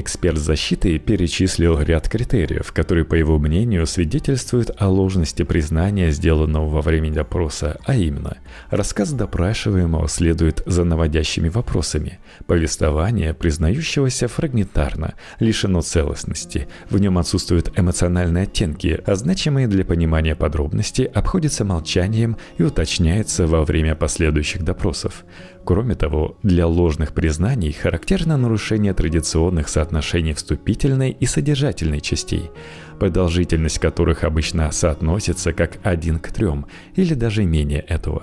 Эксперт 0.00 0.38
защиты 0.38 0.96
перечислил 1.00 1.80
ряд 1.80 2.08
критериев, 2.08 2.70
которые, 2.70 3.04
по 3.04 3.16
его 3.16 3.40
мнению, 3.40 3.84
свидетельствуют 3.84 4.70
о 4.78 4.86
ложности 4.86 5.42
признания, 5.42 6.12
сделанного 6.12 6.68
во 6.68 6.82
время 6.82 7.10
допроса, 7.10 7.80
а 7.84 7.96
именно, 7.96 8.36
рассказ 8.70 9.10
допрашиваемого 9.10 10.06
следует 10.06 10.62
за 10.66 10.84
наводящими 10.84 11.48
вопросами, 11.48 12.20
повествование, 12.46 13.34
признающегося 13.34 14.28
фрагментарно, 14.28 15.14
лишено 15.40 15.80
целостности, 15.80 16.68
в 16.88 17.00
нем 17.00 17.18
отсутствуют 17.18 17.76
эмоциональные 17.76 18.44
оттенки, 18.44 19.02
а 19.04 19.16
значимые 19.16 19.66
для 19.66 19.84
понимания 19.84 20.36
подробности 20.36 21.10
обходятся 21.12 21.64
молчанием 21.64 22.36
и 22.56 22.62
уточняются 22.62 23.48
во 23.48 23.64
время 23.64 23.96
последующих 23.96 24.62
допросов. 24.62 25.24
Кроме 25.68 25.94
того, 25.94 26.38
для 26.42 26.66
ложных 26.66 27.12
признаний 27.12 27.72
характерно 27.72 28.38
нарушение 28.38 28.94
традиционных 28.94 29.68
соотношений 29.68 30.32
вступительной 30.32 31.10
и 31.10 31.26
содержательной 31.26 32.00
частей, 32.00 32.50
продолжительность 32.98 33.78
которых 33.78 34.24
обычно 34.24 34.72
соотносится 34.72 35.52
как 35.52 35.76
один 35.82 36.20
к 36.20 36.32
трем 36.32 36.64
или 36.96 37.12
даже 37.12 37.44
менее 37.44 37.80
этого. 37.80 38.22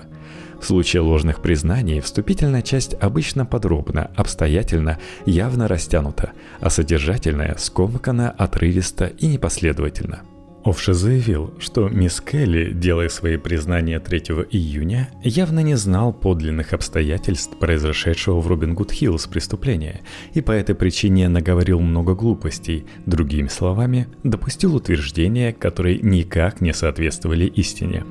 В 0.60 0.64
случае 0.64 1.02
ложных 1.02 1.40
признаний 1.40 2.00
вступительная 2.00 2.62
часть 2.62 2.94
обычно 2.94 3.46
подробно, 3.46 4.10
обстоятельно, 4.16 4.98
явно 5.24 5.68
растянута, 5.68 6.32
а 6.58 6.68
содержательная 6.68 7.54
скомкана, 7.58 8.28
отрывисто 8.28 9.06
и 9.06 9.28
непоследовательно– 9.28 10.22
Овше 10.66 10.94
заявил, 10.94 11.54
что 11.60 11.88
мисс 11.88 12.20
Келли, 12.20 12.72
делая 12.72 13.08
свои 13.08 13.36
признания 13.36 14.00
3 14.00 14.18
июня, 14.50 15.10
явно 15.22 15.60
не 15.60 15.76
знал 15.76 16.12
подлинных 16.12 16.72
обстоятельств 16.72 17.56
произошедшего 17.56 18.40
в 18.40 18.48
Робин 18.48 18.74
Гуд 18.74 18.90
Хиллз 18.90 19.28
преступления, 19.28 20.00
и 20.34 20.40
по 20.40 20.50
этой 20.50 20.74
причине 20.74 21.28
наговорил 21.28 21.78
много 21.78 22.16
глупостей, 22.16 22.84
другими 23.06 23.46
словами, 23.46 24.08
допустил 24.24 24.74
утверждения, 24.74 25.52
которые 25.52 26.00
никак 26.00 26.60
не 26.60 26.72
соответствовали 26.74 27.46
истине. 27.46 28.04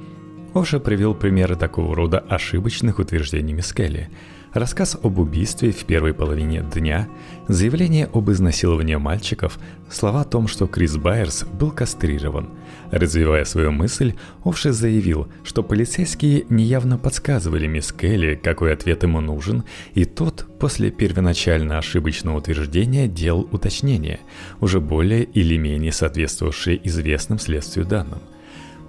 Овше 0.53 0.80
привел 0.80 1.14
примеры 1.14 1.58
такого 1.58 1.93
рода 1.93 2.20
ошибочных 2.20 2.99
утверждений 2.99 3.51
мисс 3.51 3.74
Келли– 3.74 4.08
рассказ 4.56 4.97
об 5.01 5.20
убийстве 5.20 5.72
в 5.72 5.86
первой 5.86 6.14
половине 6.14 6.62
дня, 6.62 7.08
заявление 7.47 8.10
об 8.14 8.32
изнасиловании 8.32 8.95
мальчиков, 8.95 9.60
слова 9.89 10.22
о 10.22 10.26
том, 10.26 10.47
что 10.47 10.66
Крис 10.66 10.95
Байерс 10.97 11.43
был 11.43 11.72
кастрирован. 11.72 12.49
Развивая 12.91 13.43
свою 13.45 13.72
мысль, 13.72 14.14
Овши 14.43 14.72
заявил, 14.72 15.28
что 15.43 15.62
полицейские 15.62 16.45
неявно 16.49 16.97
подсказывали 16.97 17.68
мисс 17.68 17.91
Келли, 17.91 18.36
какой 18.36 18.74
ответ 18.74 19.03
ему 19.03 19.22
нужен, 19.22 19.64
и 19.93 20.06
тот 20.06 20.45
после 20.60 20.89
первоначально 20.89 21.78
ошибочного 21.78 22.38
утверждения 22.38 23.08
делал 23.08 23.47
уточнения, 23.51 24.22
уже 24.62 24.80
более 24.80 25.24
или 25.24 25.58
менее 25.58 25.91
соответствовавшие 25.91 26.80
известным 26.88 27.39
следствию 27.39 27.86
данным– 27.86 28.20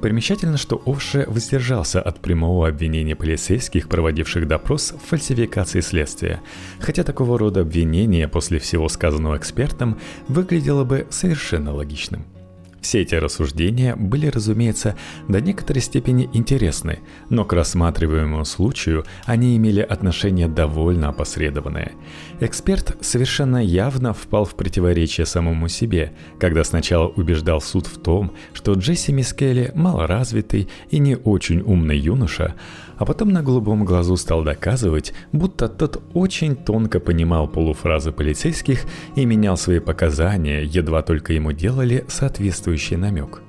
Примечательно, 0.01 0.59
что 0.59 0.77
Овше 0.85 1.25
воздержался 1.27 2.03
от 2.03 2.21
прямого 2.21 2.69
обвинения 2.69 3.17
полицейских, 3.17 3.89
проводивших 3.89 4.47
допрос 4.47 4.93
в 4.93 5.09
фальсификации 5.09 5.81
следствия, 5.81 6.43
хотя 6.81 7.03
такого 7.03 7.39
рода 7.39 7.61
обвинение 7.61 8.29
после 8.29 8.59
всего 8.59 8.89
сказанного 8.89 9.39
экспертом 9.39 9.99
выглядело 10.29 10.85
бы 10.85 11.07
совершенно 11.11 11.73
логичным. 11.73 12.36
Все 12.87 13.03
эти 13.03 13.17
рассуждения 13.17 13.97
были, 13.97 14.29
разумеется, 14.29 14.95
до 15.27 15.41
некоторой 15.41 15.83
степени 15.83 16.31
интересны, 16.33 17.01
но 17.31 17.45
к 17.45 17.53
рассматриваемому 17.53 18.45
случаю 18.45 19.05
они 19.25 19.57
имели 19.57 19.81
отношение 19.81 20.47
довольно 20.47 21.09
опосредованное. 21.09 21.95
Эксперт 22.39 22.97
совершенно 23.01 23.57
явно 23.57 24.15
впал 24.15 24.45
в 24.45 24.55
противоречие 24.55 25.27
самому 25.27 25.67
себе, 25.67 26.13
когда 26.39 26.63
сначала 26.63 27.09
убеждал 27.09 27.61
суд 27.61 27.89
в 27.89 27.99
том, 27.99 28.31
что 28.53 28.75
Джесси 28.75 29.13
Мискелли 29.13 29.73
малоразвитый 29.75 30.69
и 30.89 31.01
не 31.01 31.17
очень 31.17 31.63
умный 31.63 31.99
юноша, 31.99 32.55
а 32.97 33.05
потом 33.05 33.31
на 33.31 33.43
голубом 33.43 33.85
глазу 33.85 34.17
стал 34.17 34.43
доказывать, 34.43 35.13
будто 35.33 35.69
тот 35.69 36.03
очень 36.15 36.57
тонко 36.57 37.01
понимал 37.01 37.49
полуфразы 37.49 38.13
полицейских 38.13 38.85
и 39.15 39.25
менял 39.25 39.57
свои 39.57 39.79
показания, 39.79 40.63
едва 40.63 41.03
только 41.03 41.33
ему 41.33 41.53
делали 41.53 42.05
соответствующий 42.09 42.97
намек. 42.97 43.43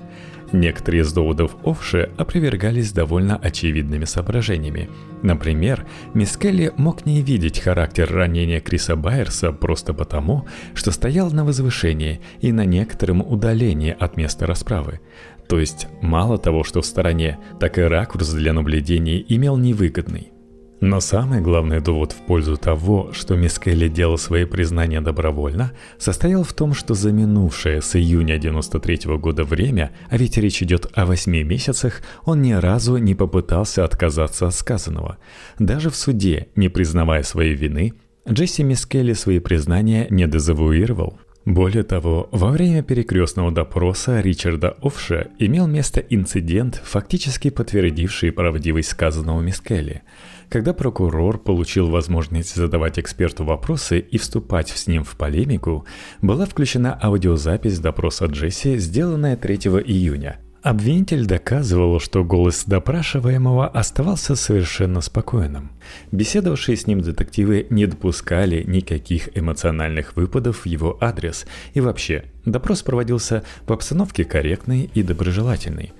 Некоторые 0.53 1.01
из 1.01 1.11
доводов 1.11 1.57
Овши 1.63 2.09
опровергались 2.17 2.93
довольно 2.93 3.35
очевидными 3.35 4.05
соображениями. 4.05 4.89
Например, 5.21 5.85
Мискелли 6.13 6.71
мог 6.77 7.05
не 7.05 7.21
видеть 7.21 7.59
характер 7.59 8.09
ранения 8.09 8.61
Криса 8.61 8.95
Байерса 8.95 9.51
просто 9.51 9.93
потому, 9.93 10.47
что 10.73 10.91
стоял 10.91 11.31
на 11.31 11.43
возвышении 11.43 12.21
и 12.39 12.53
на 12.53 12.65
некотором 12.65 13.21
удалении 13.21 13.95
от 13.97 14.15
места 14.15 14.45
расправы. 14.45 15.01
То 15.47 15.59
есть 15.59 15.87
мало 16.01 16.37
того, 16.37 16.63
что 16.63 16.81
в 16.81 16.85
стороне, 16.85 17.39
так 17.59 17.77
и 17.77 17.81
ракурс 17.81 18.31
для 18.31 18.53
наблюдений 18.53 19.25
имел 19.27 19.57
невыгодный. 19.57 20.31
Но 20.79 20.99
самый 20.99 21.41
главный 21.41 21.81
довод 21.81 22.11
в 22.11 22.17
пользу 22.17 22.55
того, 22.55 23.11
что 23.11 23.35
Мискелли 23.35 23.87
делал 23.87 24.19
свои 24.19 24.45
признания 24.45 25.01
добровольно, 25.01 25.71
состоял 25.97 26.43
в 26.43 26.53
том, 26.53 26.75
что 26.75 26.93
за 26.93 27.11
минувшее 27.11 27.81
с 27.81 27.95
июня 27.95 28.37
93 28.37 29.07
-го 29.07 29.17
года 29.17 29.43
время, 29.43 29.91
а 30.11 30.17
ведь 30.17 30.37
речь 30.37 30.61
идет 30.61 30.85
о 30.93 31.07
8 31.07 31.43
месяцах, 31.43 32.03
он 32.25 32.43
ни 32.43 32.53
разу 32.53 32.97
не 32.97 33.15
попытался 33.15 33.85
отказаться 33.85 34.47
от 34.47 34.53
сказанного. 34.53 35.17
Даже 35.57 35.89
в 35.89 35.95
суде, 35.95 36.47
не 36.55 36.69
признавая 36.69 37.23
своей 37.23 37.55
вины, 37.55 37.93
Джесси 38.29 38.61
Мискелли 38.61 39.13
свои 39.13 39.39
признания 39.39 40.05
не 40.11 40.27
дезавуировал. 40.27 41.17
Более 41.47 41.83
того, 41.83 42.27
во 42.33 42.49
время 42.49 42.83
перекрестного 42.83 43.53
допроса 43.53 44.19
Ричарда 44.19 44.75
Офша 44.81 45.29
имел 45.39 45.65
место 45.65 46.01
инцидент, 46.01 46.81
фактически 46.83 47.49
подтвердивший 47.49 48.33
правдивость 48.33 48.89
сказанного 48.89 49.39
Мискелли. 49.39 50.01
Когда 50.49 50.73
прокурор 50.73 51.37
получил 51.37 51.89
возможность 51.89 52.53
задавать 52.53 52.99
эксперту 52.99 53.45
вопросы 53.45 53.99
и 53.99 54.17
вступать 54.17 54.67
с 54.67 54.87
ним 54.87 55.05
в 55.05 55.15
полемику, 55.15 55.85
была 56.21 56.45
включена 56.45 56.99
аудиозапись 57.01 57.79
допроса 57.79 58.25
Джесси, 58.25 58.75
сделанная 58.75 59.37
3 59.37 59.55
июня– 59.55 60.41
Обвинитель 60.67 61.25
доказывал, 61.25 61.97
что 62.01 62.25
голос 62.25 62.65
допрашиваемого 62.65 63.69
оставался 63.69 64.35
совершенно 64.35 64.99
спокойным. 64.99 65.71
Беседовавшие 66.11 66.75
с 66.75 66.87
ним 66.87 66.99
детективы 66.99 67.67
не 67.69 67.85
допускали 67.85 68.65
никаких 68.67 69.29
эмоциональных 69.37 70.17
выпадов 70.17 70.65
в 70.65 70.65
его 70.65 70.97
адрес, 70.99 71.47
и 71.73 71.79
вообще, 71.79 72.25
допрос 72.43 72.81
проводился 72.83 73.43
в 73.65 73.71
обстановке 73.71 74.25
корректной 74.25 74.91
и 74.93 75.03
доброжелательной. 75.03 75.93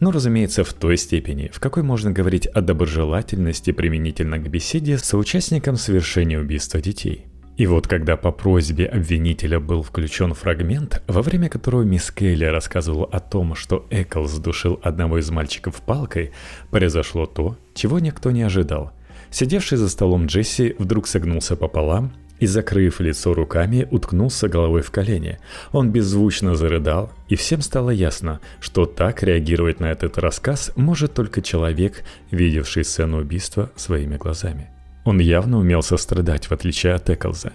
Но, 0.00 0.10
разумеется, 0.10 0.64
в 0.64 0.74
той 0.74 0.98
степени, 0.98 1.50
в 1.50 1.58
какой 1.58 1.82
можно 1.82 2.10
говорить 2.10 2.46
о 2.46 2.60
доброжелательности 2.60 3.72
применительно 3.72 4.36
к 4.36 4.50
беседе 4.50 4.98
с 4.98 5.04
соучастником 5.04 5.76
совершения 5.76 6.38
убийства 6.38 6.82
детей. 6.82 7.29
И 7.56 7.66
вот 7.66 7.86
когда 7.86 8.16
по 8.16 8.32
просьбе 8.32 8.86
обвинителя 8.86 9.60
был 9.60 9.82
включен 9.82 10.32
фрагмент, 10.32 11.02
во 11.06 11.20
время 11.20 11.48
которого 11.48 11.82
мисс 11.82 12.10
Келли 12.10 12.46
рассказывала 12.46 13.06
о 13.06 13.20
том, 13.20 13.54
что 13.54 13.86
Эклс 13.90 14.38
душил 14.38 14.80
одного 14.82 15.18
из 15.18 15.30
мальчиков 15.30 15.82
палкой, 15.82 16.32
произошло 16.70 17.26
то, 17.26 17.58
чего 17.74 17.98
никто 17.98 18.30
не 18.30 18.42
ожидал. 18.42 18.92
Сидевший 19.30 19.78
за 19.78 19.88
столом 19.88 20.26
Джесси 20.26 20.74
вдруг 20.78 21.06
согнулся 21.06 21.54
пополам 21.54 22.12
и, 22.40 22.46
закрыв 22.46 23.00
лицо 23.00 23.34
руками, 23.34 23.86
уткнулся 23.90 24.48
головой 24.48 24.82
в 24.82 24.90
колени. 24.90 25.38
Он 25.72 25.90
беззвучно 25.90 26.56
зарыдал, 26.56 27.12
и 27.28 27.36
всем 27.36 27.60
стало 27.60 27.90
ясно, 27.90 28.40
что 28.60 28.86
так 28.86 29.22
реагировать 29.22 29.78
на 29.78 29.90
этот 29.92 30.18
рассказ 30.18 30.72
может 30.74 31.14
только 31.14 31.42
человек, 31.42 32.02
видевший 32.30 32.84
сцену 32.84 33.18
убийства 33.18 33.70
своими 33.76 34.16
глазами. 34.16 34.70
Он 35.04 35.18
явно 35.18 35.58
умел 35.58 35.82
сострадать, 35.82 36.46
в 36.46 36.52
отличие 36.52 36.94
от 36.94 37.08
Эклза. 37.08 37.52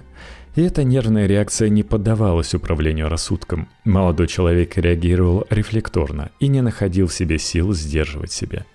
И 0.55 0.61
эта 0.61 0.83
нервная 0.83 1.27
реакция 1.27 1.69
не 1.69 1.83
поддавалась 1.83 2.53
управлению 2.53 3.09
рассудком. 3.09 3.67
Молодой 3.83 4.27
человек 4.27 4.77
реагировал 4.77 5.45
рефлекторно 5.49 6.31
и 6.39 6.47
не 6.47 6.61
находил 6.61 7.07
в 7.07 7.13
себе 7.13 7.37
сил 7.37 7.73
сдерживать 7.73 8.31
себя. 8.31 8.65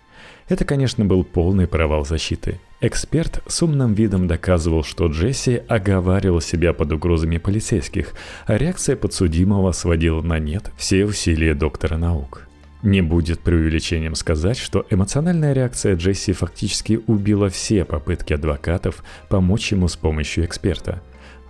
Это, 0.48 0.64
конечно, 0.64 1.04
был 1.04 1.24
полный 1.24 1.66
провал 1.66 2.04
защиты. 2.04 2.60
Эксперт 2.80 3.42
с 3.46 3.62
умным 3.62 3.94
видом 3.94 4.26
доказывал, 4.26 4.82
что 4.82 5.06
Джесси 5.06 5.62
оговаривал 5.68 6.40
себя 6.40 6.72
под 6.72 6.92
угрозами 6.92 7.38
полицейских, 7.38 8.14
а 8.46 8.58
реакция 8.58 8.96
подсудимого 8.96 9.72
сводила 9.72 10.22
на 10.22 10.38
нет 10.38 10.72
все 10.76 11.06
усилия 11.06 11.54
доктора 11.54 11.96
наук. 11.96 12.49
Не 12.83 13.03
будет 13.03 13.41
преувеличением 13.41 14.14
сказать, 14.14 14.57
что 14.57 14.87
эмоциональная 14.89 15.53
реакция 15.53 15.97
Джесси 15.97 16.33
фактически 16.33 17.01
убила 17.07 17.51
все 17.51 17.85
попытки 17.85 18.33
адвокатов 18.33 19.05
помочь 19.28 19.72
ему 19.72 19.87
с 19.87 19.97
помощью 19.97 20.47
эксперта. 20.47 21.03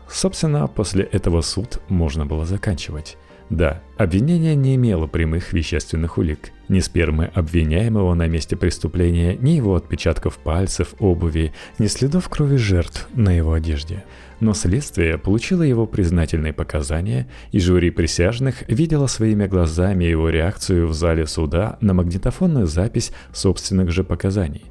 Собственно, 0.09 0.67
после 0.67 1.05
этого 1.05 1.41
суд 1.41 1.81
можно 1.89 2.27
было 2.27 2.45
заканчивать. 2.45 3.17
Да, 3.51 3.83
обвинение 3.99 4.55
не 4.55 4.77
имело 4.77 5.07
прямых 5.07 5.53
вещественных 5.53 6.19
улик. 6.19 6.53
Ни 6.69 6.81
спермы 6.81 7.31
обвиняемого 7.35 8.15
на 8.15 8.29
месте 8.29 8.57
преступления, 8.57 9.37
ни 9.37 9.51
его 9.51 9.75
отпечатков 9.75 10.39
пальцев, 10.39 10.95
обуви, 11.01 11.53
ни 11.79 11.89
следов 11.89 12.29
крови 12.29 12.57
жертв 12.57 13.09
на 13.15 13.37
его 13.37 13.53
одежде– 13.53 14.05
но 14.41 14.55
следствие 14.55 15.19
получило 15.19 15.63
его 15.63 15.87
признательные 15.87 16.53
показания, 16.53 17.29
и 17.53 17.61
жюри 17.61 17.91
присяжных 17.91 18.69
видело 18.69 19.07
своими 19.07 19.47
глазами 19.47 20.05
его 20.05 20.31
реакцию 20.31 20.89
в 20.89 20.95
зале 20.95 21.27
суда 21.27 21.77
на 21.81 21.95
магнитофонную 21.95 22.67
запись 22.67 23.13
собственных 23.33 23.91
же 23.91 24.03
показаний. 24.03 24.65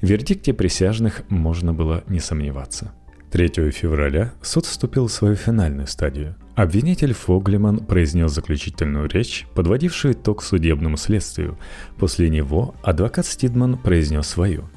В 0.00 0.06
вердикте 0.06 0.54
присяжных 0.54 1.22
можно 1.28 1.74
было 1.74 2.04
не 2.06 2.20
сомневаться. 2.20 2.92
3 3.32 3.70
февраля 3.72 4.32
суд 4.40 4.64
вступил 4.64 5.08
в 5.08 5.12
свою 5.12 5.34
финальную 5.34 5.88
стадию. 5.88 6.36
Обвинитель 6.58 7.12
Фоглеман 7.12 7.78
произнес 7.78 8.32
заключительную 8.32 9.08
речь, 9.08 9.46
подводившую 9.54 10.14
итог 10.14 10.42
судебному 10.42 10.96
следствию. 10.96 11.56
После 11.98 12.28
него 12.28 12.74
адвокат 12.82 13.26
Стидман 13.26 13.78
произнес 13.78 14.26
свою. 14.26 14.68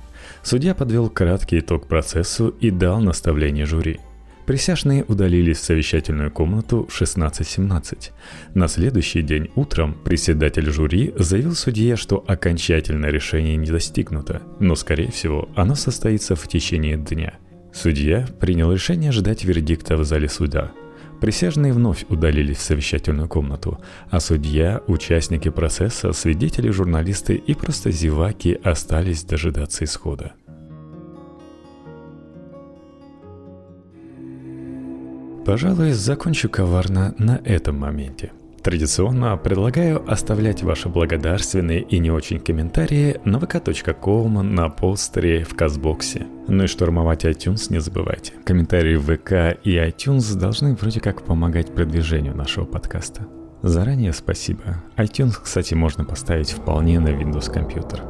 Судья 0.44 0.76
подвел 0.76 1.10
краткий 1.10 1.58
итог 1.58 1.88
процессу 1.88 2.50
и 2.50 2.70
дал 2.70 3.02
наставление 3.02 3.66
жюри– 3.66 4.00
Присяжные 4.46 5.06
удалились 5.08 5.60
в 5.60 5.64
совещательную 5.64 6.30
комнату 6.30 6.86
в 6.90 7.02
16.17. 7.02 8.10
На 8.54 8.68
следующий 8.68 9.22
день 9.22 9.50
утром 9.56 9.94
председатель 10.04 10.70
жюри 10.70 11.14
заявил 11.16 11.56
судье, 11.56 11.96
что 11.96 12.24
окончательное 12.28 13.12
решение 13.12 13.56
не 13.56 13.68
достигнуто, 13.68 14.42
но, 14.60 14.76
скорее 14.76 15.12
всего, 15.12 15.48
оно 15.56 15.76
состоится 15.76 16.36
в 16.36 16.48
течение 16.48 16.98
дня. 16.98 17.36
Судья 17.72 18.28
принял 18.40 18.74
решение 18.74 19.12
ждать 19.12 19.46
вердикта 19.46 19.96
в 19.96 20.04
зале 20.04 20.28
суда. 20.28 20.72
Присяжные 21.22 21.72
вновь 21.72 22.03
удалились 22.09 22.57
в 22.57 22.61
совещательную 22.61 23.30
комнату, 23.30 23.80
а 24.09 24.19
судья, 24.19 24.82
участники 24.88 25.49
процесса, 25.49 26.13
свидетели, 26.13 26.72
журналисты 26.72 27.36
и 27.36 27.53
просто 27.53 27.91
зеваки 27.91 28.59
остались 28.63 29.24
дожидаться 29.24 29.84
исхода. 29.84 30.34
Пожалуй, 35.45 35.91
закончу 35.91 36.49
коварно 36.49 37.13
на 37.19 37.39
этом 37.45 37.78
моменте. 37.78 38.32
Традиционно 38.64 39.36
предлагаю 39.38 40.03
оставлять 40.12 40.62
ваши 40.62 40.88
благодарственные 40.88 41.82
и 41.82 41.97
не 41.97 42.12
очень 42.12 42.39
комментарии 42.39 43.20
на 43.26 43.38
vk.com, 43.38 44.53
на 44.53 44.70
постере, 44.70 45.43
в 45.43 45.55
Казбоксе. 45.55 46.28
Ну 46.47 46.66
и 46.66 46.68
штурмовать 46.68 47.26
iTunes 47.26 47.72
не 47.72 47.80
забывайте. 47.80 48.34
Комментарии 48.45 48.97
в 48.97 49.05
ВК 49.05 49.59
и 49.64 49.78
iTunes 49.78 50.38
должны 50.38 50.76
вроде 50.76 50.99
как 50.99 51.24
помогать 51.24 51.74
продвижению 51.74 52.36
нашего 52.36 52.66
подкаста. 52.66 53.28
Заранее 53.64 54.14
спасибо. 54.14 54.84
iTunes, 54.95 55.39
кстати, 55.41 55.74
можно 55.74 56.05
поставить 56.05 56.51
вполне 56.51 56.99
на 56.99 57.09
Windows 57.09 57.51
компьютер. 57.51 58.03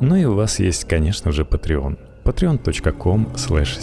Ну 0.00 0.14
и 0.14 0.24
у 0.24 0.34
вас 0.34 0.60
есть, 0.60 0.84
конечно 0.84 1.32
же, 1.32 1.42
Patreon– 1.42 1.98
patreon.com 2.26 3.28
slash 3.36 3.78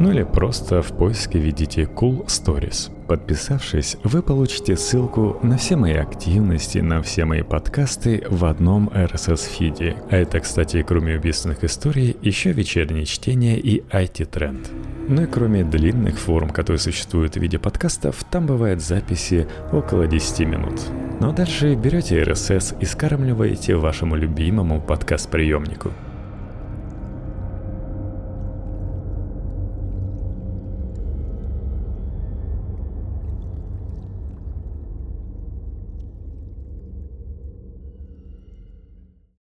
Ну 0.00 0.10
или 0.10 0.24
просто 0.24 0.82
в 0.82 0.88
поиске 0.88 1.38
введите 1.38 1.82
Cool 1.82 2.26
Stories. 2.26 2.90
Подписавшись, 3.06 3.96
вы 4.02 4.22
получите 4.22 4.76
ссылку 4.76 5.38
на 5.42 5.58
все 5.58 5.76
мои 5.76 5.94
активности, 5.94 6.78
на 6.78 7.02
все 7.02 7.24
мои 7.24 7.42
подкасты 7.42 8.24
в 8.28 8.44
одном 8.46 8.88
RSS-фиде. 8.88 9.96
А 10.10 10.16
это, 10.16 10.40
кстати, 10.40 10.82
кроме 10.82 11.16
убийственных 11.16 11.62
историй, 11.62 12.16
еще 12.20 12.52
вечернее 12.52 13.04
чтение 13.04 13.60
и 13.60 13.80
IT-тренд. 13.92 14.68
Ну 15.08 15.22
и 15.22 15.26
кроме 15.26 15.62
длинных 15.62 16.18
форм, 16.18 16.50
которые 16.50 16.80
существуют 16.80 17.34
в 17.34 17.40
виде 17.40 17.60
подкастов, 17.60 18.24
там 18.24 18.46
бывают 18.46 18.82
записи 18.82 19.46
около 19.70 20.08
10 20.08 20.40
минут. 20.48 20.80
Ну 21.20 21.30
а 21.30 21.32
дальше 21.32 21.74
берете 21.76 22.20
RSS 22.22 22.76
и 22.80 22.84
скармливаете 22.86 23.76
вашему 23.76 24.16
любимому 24.16 24.80
подкаст-приемнику– 24.80 25.92